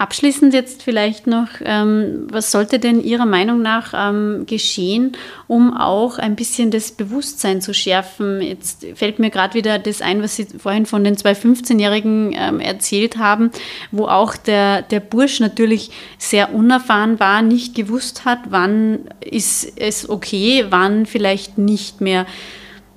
Abschließend 0.00 0.54
jetzt 0.54 0.82
vielleicht 0.82 1.26
noch, 1.26 1.48
ähm, 1.62 2.26
was 2.30 2.50
sollte 2.50 2.78
denn 2.78 3.04
Ihrer 3.04 3.26
Meinung 3.26 3.60
nach 3.60 3.92
ähm, 3.94 4.46
geschehen, 4.46 5.14
um 5.46 5.76
auch 5.76 6.16
ein 6.16 6.36
bisschen 6.36 6.70
das 6.70 6.92
Bewusstsein 6.92 7.60
zu 7.60 7.74
schärfen? 7.74 8.40
Jetzt 8.40 8.86
fällt 8.94 9.18
mir 9.18 9.28
gerade 9.28 9.52
wieder 9.52 9.78
das 9.78 10.00
ein, 10.00 10.22
was 10.22 10.36
Sie 10.36 10.46
vorhin 10.46 10.86
von 10.86 11.04
den 11.04 11.18
zwei 11.18 11.32
15-Jährigen 11.32 12.34
ähm, 12.34 12.60
erzählt 12.60 13.18
haben, 13.18 13.50
wo 13.90 14.06
auch 14.06 14.36
der, 14.36 14.80
der 14.80 15.00
Bursch 15.00 15.38
natürlich 15.38 15.90
sehr 16.16 16.54
unerfahren 16.54 17.20
war, 17.20 17.42
nicht 17.42 17.74
gewusst 17.74 18.24
hat, 18.24 18.38
wann 18.48 19.00
ist 19.20 19.70
es 19.78 20.08
okay, 20.08 20.64
wann 20.70 21.04
vielleicht 21.04 21.58
nicht 21.58 22.00
mehr. 22.00 22.24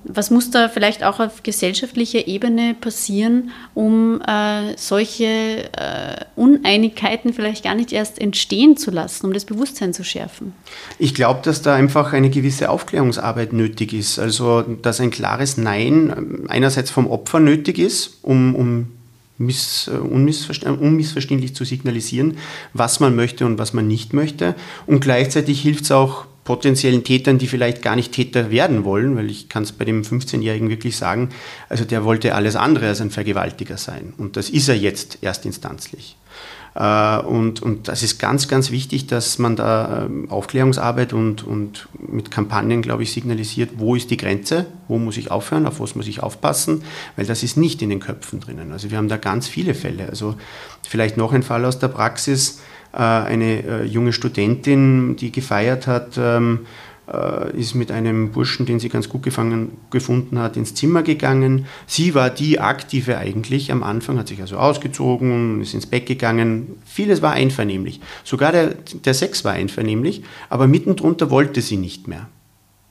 Was 0.06 0.30
muss 0.30 0.50
da 0.50 0.68
vielleicht 0.68 1.02
auch 1.02 1.18
auf 1.18 1.42
gesellschaftlicher 1.42 2.26
Ebene 2.26 2.74
passieren, 2.78 3.50
um 3.72 4.20
äh, 4.20 4.76
solche 4.76 5.24
äh, 5.24 6.24
Uneinigkeiten 6.36 7.32
vielleicht 7.32 7.64
gar 7.64 7.74
nicht 7.74 7.92
erst 7.92 8.20
entstehen 8.20 8.76
zu 8.76 8.90
lassen, 8.90 9.26
um 9.26 9.32
das 9.32 9.46
Bewusstsein 9.46 9.94
zu 9.94 10.04
schärfen? 10.04 10.52
Ich 10.98 11.14
glaube, 11.14 11.40
dass 11.42 11.62
da 11.62 11.74
einfach 11.74 12.12
eine 12.12 12.28
gewisse 12.28 12.68
Aufklärungsarbeit 12.68 13.54
nötig 13.54 13.94
ist. 13.94 14.18
Also, 14.18 14.62
dass 14.62 15.00
ein 15.00 15.10
klares 15.10 15.56
Nein 15.56 16.12
ähm, 16.16 16.44
einerseits 16.48 16.90
vom 16.90 17.06
Opfer 17.06 17.40
nötig 17.40 17.78
ist, 17.78 18.18
um, 18.22 18.54
um 18.54 18.88
Miss, 19.38 19.88
äh, 19.88 19.96
unmissverständlich 19.98 21.54
zu 21.54 21.64
signalisieren, 21.64 22.36
was 22.72 23.00
man 23.00 23.16
möchte 23.16 23.46
und 23.46 23.58
was 23.58 23.72
man 23.72 23.88
nicht 23.88 24.12
möchte. 24.12 24.54
Und 24.86 25.00
gleichzeitig 25.00 25.60
hilft 25.62 25.84
es 25.84 25.92
auch 25.92 26.26
potenziellen 26.44 27.04
Tätern, 27.04 27.38
die 27.38 27.46
vielleicht 27.46 27.82
gar 27.82 27.96
nicht 27.96 28.12
Täter 28.12 28.50
werden 28.50 28.84
wollen, 28.84 29.16
weil 29.16 29.30
ich 29.30 29.48
kann 29.48 29.62
es 29.62 29.72
bei 29.72 29.84
dem 29.84 30.02
15-Jährigen 30.02 30.68
wirklich 30.68 30.96
sagen, 30.96 31.30
also 31.68 31.84
der 31.84 32.04
wollte 32.04 32.34
alles 32.34 32.54
andere 32.54 32.88
als 32.88 33.00
ein 33.00 33.10
Vergewaltiger 33.10 33.78
sein. 33.78 34.12
Und 34.18 34.36
das 34.36 34.50
ist 34.50 34.68
er 34.68 34.76
jetzt 34.76 35.22
erstinstanzlich. 35.22 36.16
Äh, 36.74 37.18
und, 37.20 37.62
und 37.62 37.88
das 37.88 38.02
ist 38.02 38.18
ganz, 38.18 38.48
ganz 38.48 38.70
wichtig, 38.70 39.06
dass 39.06 39.38
man 39.38 39.56
da 39.56 40.04
ähm, 40.04 40.30
Aufklärungsarbeit 40.30 41.12
und, 41.12 41.44
und 41.44 41.88
mit 42.08 42.30
Kampagnen, 42.30 42.82
glaube 42.82 43.04
ich, 43.04 43.12
signalisiert, 43.12 43.70
wo 43.76 43.94
ist 43.94 44.10
die 44.10 44.16
Grenze, 44.16 44.66
wo 44.88 44.98
muss 44.98 45.16
ich 45.16 45.30
aufhören, 45.30 45.66
auf 45.66 45.80
was 45.80 45.94
muss 45.94 46.08
ich 46.08 46.22
aufpassen, 46.22 46.82
weil 47.16 47.26
das 47.26 47.42
ist 47.42 47.56
nicht 47.56 47.80
in 47.80 47.90
den 47.90 48.00
Köpfen 48.00 48.40
drinnen. 48.40 48.72
Also 48.72 48.90
wir 48.90 48.98
haben 48.98 49.08
da 49.08 49.16
ganz 49.16 49.46
viele 49.48 49.74
Fälle. 49.74 50.08
Also 50.08 50.36
vielleicht 50.86 51.16
noch 51.16 51.32
ein 51.32 51.42
Fall 51.42 51.64
aus 51.64 51.78
der 51.78 51.88
Praxis, 51.88 52.60
eine 52.98 53.64
äh, 53.64 53.84
junge 53.84 54.12
Studentin, 54.12 55.16
die 55.16 55.32
gefeiert 55.32 55.86
hat, 55.86 56.18
ähm, 56.18 56.60
äh, 57.12 57.56
ist 57.58 57.74
mit 57.74 57.90
einem 57.90 58.30
Burschen, 58.30 58.66
den 58.66 58.80
sie 58.80 58.88
ganz 58.88 59.08
gut 59.08 59.22
gefangen, 59.22 59.72
gefunden 59.90 60.38
hat, 60.38 60.56
ins 60.56 60.74
Zimmer 60.74 61.02
gegangen. 61.02 61.66
Sie 61.86 62.14
war 62.14 62.30
die 62.30 62.60
Aktive 62.60 63.18
eigentlich 63.18 63.70
am 63.72 63.82
Anfang, 63.82 64.18
hat 64.18 64.28
sich 64.28 64.40
also 64.40 64.56
ausgezogen, 64.56 65.60
ist 65.60 65.74
ins 65.74 65.86
Bett 65.86 66.06
gegangen. 66.06 66.76
Vieles 66.84 67.20
war 67.20 67.32
einvernehmlich. 67.32 68.00
Sogar 68.22 68.52
der, 68.52 68.74
der 69.04 69.14
Sex 69.14 69.44
war 69.44 69.52
einvernehmlich, 69.52 70.22
aber 70.48 70.66
mitten 70.66 70.96
drunter 70.96 71.30
wollte 71.30 71.60
sie 71.60 71.76
nicht 71.76 72.08
mehr. 72.08 72.28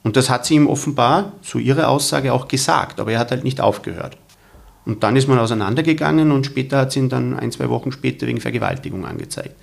Und 0.04 0.18
das 0.18 0.30
hat 0.30 0.46
sie 0.46 0.56
ihm 0.56 0.68
offenbar, 0.68 1.32
so 1.42 1.60
ihre 1.60 1.88
Aussage, 1.88 2.34
auch 2.34 2.50
gesagt, 2.50 3.00
aber 3.00 3.14
er 3.14 3.20
hat 3.20 3.32
halt 3.32 3.46
nicht 3.46 3.62
aufgehört. 3.62 4.18
Und 4.86 5.04
dann 5.04 5.16
ist 5.16 5.28
man 5.28 5.40
auseinandergegangen 5.40 6.32
und 6.32 6.46
später 6.46 6.80
hat 6.80 6.92
sie 6.92 7.00
ihn 7.00 7.10
dann 7.10 7.34
ein, 7.40 7.52
zwei 7.52 7.70
Wochen 7.70 7.92
später 7.92 8.28
wegen 8.28 8.42
Vergewaltigung 8.42 9.06
angezeigt. 9.06 9.56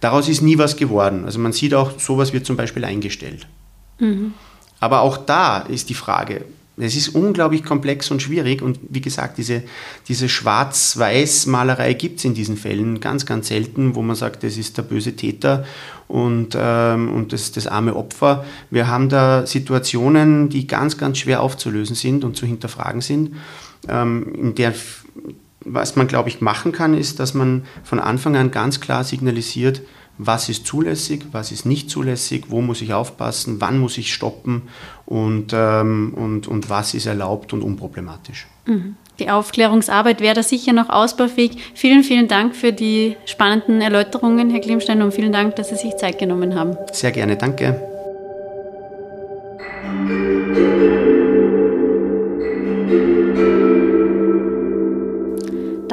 Daraus 0.00 0.28
ist 0.28 0.40
nie 0.40 0.58
was 0.58 0.76
geworden. 0.76 1.24
Also 1.24 1.38
man 1.40 1.52
sieht 1.52 1.74
auch, 1.74 1.98
sowas 1.98 2.32
wird 2.32 2.46
zum 2.46 2.56
Beispiel 2.56 2.84
eingestellt. 2.84 3.46
Mhm. 3.98 4.34
Aber 4.80 5.00
auch 5.00 5.16
da 5.16 5.58
ist 5.58 5.88
die 5.90 5.94
Frage, 5.94 6.44
es 6.80 6.94
ist 6.94 7.08
unglaublich 7.08 7.64
komplex 7.64 8.10
und 8.12 8.22
schwierig 8.22 8.62
und 8.62 8.78
wie 8.88 9.00
gesagt, 9.00 9.38
diese, 9.38 9.64
diese 10.06 10.28
Schwarz-Weiß-Malerei 10.28 11.94
gibt 11.94 12.18
es 12.18 12.24
in 12.24 12.34
diesen 12.34 12.56
Fällen 12.56 13.00
ganz, 13.00 13.26
ganz 13.26 13.48
selten, 13.48 13.96
wo 13.96 14.02
man 14.02 14.14
sagt, 14.14 14.44
das 14.44 14.56
ist 14.56 14.78
der 14.78 14.82
böse 14.82 15.16
Täter 15.16 15.64
und, 16.06 16.56
ähm, 16.56 17.12
und 17.12 17.32
das, 17.32 17.50
das 17.50 17.66
arme 17.66 17.96
Opfer. 17.96 18.44
Wir 18.70 18.86
haben 18.86 19.08
da 19.08 19.44
Situationen, 19.44 20.50
die 20.50 20.68
ganz, 20.68 20.98
ganz 20.98 21.18
schwer 21.18 21.42
aufzulösen 21.42 21.96
sind 21.96 22.22
und 22.22 22.36
zu 22.36 22.46
hinterfragen 22.46 23.00
sind 23.00 23.34
ähm, 23.88 24.34
in 24.34 24.54
der, 24.54 24.74
was 25.60 25.96
man, 25.96 26.06
glaube 26.06 26.28
ich, 26.28 26.40
machen 26.40 26.72
kann, 26.72 26.94
ist, 26.94 27.20
dass 27.20 27.34
man 27.34 27.64
von 27.84 28.00
Anfang 28.00 28.36
an 28.36 28.50
ganz 28.50 28.80
klar 28.80 29.04
signalisiert, 29.04 29.82
was 30.18 30.48
ist 30.48 30.66
zulässig, 30.66 31.26
was 31.30 31.52
ist 31.52 31.64
nicht 31.64 31.90
zulässig, 31.90 32.46
wo 32.48 32.60
muss 32.60 32.82
ich 32.82 32.92
aufpassen, 32.92 33.60
wann 33.60 33.78
muss 33.78 33.96
ich 33.98 34.12
stoppen 34.12 34.62
und, 35.06 35.52
ähm, 35.54 36.12
und, 36.14 36.48
und 36.48 36.68
was 36.68 36.94
ist 36.94 37.06
erlaubt 37.06 37.52
und 37.52 37.62
unproblematisch. 37.62 38.46
Mhm. 38.66 38.96
Die 39.18 39.30
Aufklärungsarbeit 39.30 40.20
wäre 40.20 40.34
da 40.34 40.42
sicher 40.42 40.72
noch 40.72 40.90
ausbaufähig. 40.90 41.72
Vielen, 41.74 42.04
vielen 42.04 42.28
Dank 42.28 42.54
für 42.54 42.72
die 42.72 43.16
spannenden 43.24 43.80
Erläuterungen, 43.80 44.50
Herr 44.50 44.60
Klimstein, 44.60 45.02
und 45.02 45.12
vielen 45.12 45.32
Dank, 45.32 45.56
dass 45.56 45.70
Sie 45.70 45.76
sich 45.76 45.96
Zeit 45.96 46.18
genommen 46.18 46.54
haben. 46.54 46.76
Sehr 46.92 47.10
gerne, 47.10 47.36
danke. 47.36 47.97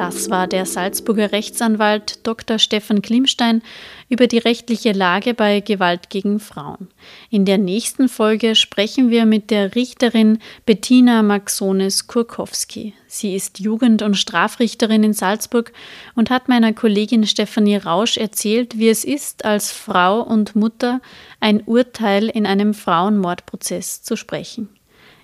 Das 0.06 0.30
war 0.30 0.46
der 0.46 0.66
Salzburger 0.66 1.32
Rechtsanwalt 1.32 2.24
Dr. 2.24 2.60
Stefan 2.60 3.02
Klimstein 3.02 3.60
über 4.08 4.28
die 4.28 4.38
rechtliche 4.38 4.92
Lage 4.92 5.34
bei 5.34 5.58
Gewalt 5.58 6.10
gegen 6.10 6.38
Frauen. 6.38 6.86
In 7.28 7.44
der 7.44 7.58
nächsten 7.58 8.08
Folge 8.08 8.54
sprechen 8.54 9.10
wir 9.10 9.26
mit 9.26 9.50
der 9.50 9.74
Richterin 9.74 10.38
Bettina 10.64 11.22
Maxones-Kurkowski. 11.22 12.92
Sie 13.08 13.34
ist 13.34 13.58
Jugend- 13.58 14.02
und 14.02 14.14
Strafrichterin 14.14 15.02
in 15.02 15.12
Salzburg 15.12 15.72
und 16.14 16.30
hat 16.30 16.48
meiner 16.48 16.72
Kollegin 16.72 17.26
Stefanie 17.26 17.74
Rausch 17.74 18.16
erzählt, 18.16 18.78
wie 18.78 18.90
es 18.90 19.02
ist, 19.02 19.44
als 19.44 19.72
Frau 19.72 20.20
und 20.20 20.54
Mutter 20.54 21.00
ein 21.40 21.64
Urteil 21.66 22.28
in 22.28 22.46
einem 22.46 22.74
Frauenmordprozess 22.74 24.04
zu 24.04 24.14
sprechen. 24.14 24.68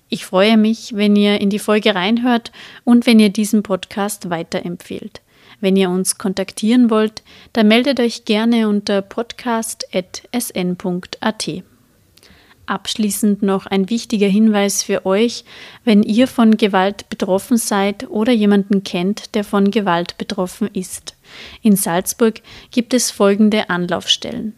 Ich 0.09 0.25
freue 0.25 0.57
mich, 0.57 0.95
wenn 0.95 1.15
ihr 1.15 1.41
in 1.41 1.49
die 1.49 1.59
Folge 1.59 1.95
reinhört 1.95 2.51
und 2.83 3.07
wenn 3.07 3.19
ihr 3.19 3.29
diesen 3.29 3.63
Podcast 3.63 4.29
weiterempfehlt. 4.29 5.21
Wenn 5.59 5.77
ihr 5.77 5.89
uns 5.89 6.17
kontaktieren 6.17 6.89
wollt, 6.89 7.23
dann 7.53 7.67
meldet 7.67 7.99
euch 7.99 8.25
gerne 8.25 8.67
unter 8.67 9.01
podcast.sn.at. 9.01 11.63
Abschließend 12.65 13.43
noch 13.43 13.65
ein 13.65 13.89
wichtiger 13.89 14.27
Hinweis 14.27 14.83
für 14.83 15.05
euch, 15.05 15.43
wenn 15.83 16.01
ihr 16.01 16.27
von 16.27 16.55
Gewalt 16.55 17.09
betroffen 17.09 17.57
seid 17.57 18.09
oder 18.09 18.31
jemanden 18.31 18.83
kennt, 18.83 19.35
der 19.35 19.43
von 19.43 19.69
Gewalt 19.69 20.17
betroffen 20.17 20.69
ist. 20.73 21.15
In 21.61 21.75
Salzburg 21.75 22.41
gibt 22.71 22.93
es 22.93 23.11
folgende 23.11 23.69
Anlaufstellen. 23.69 24.53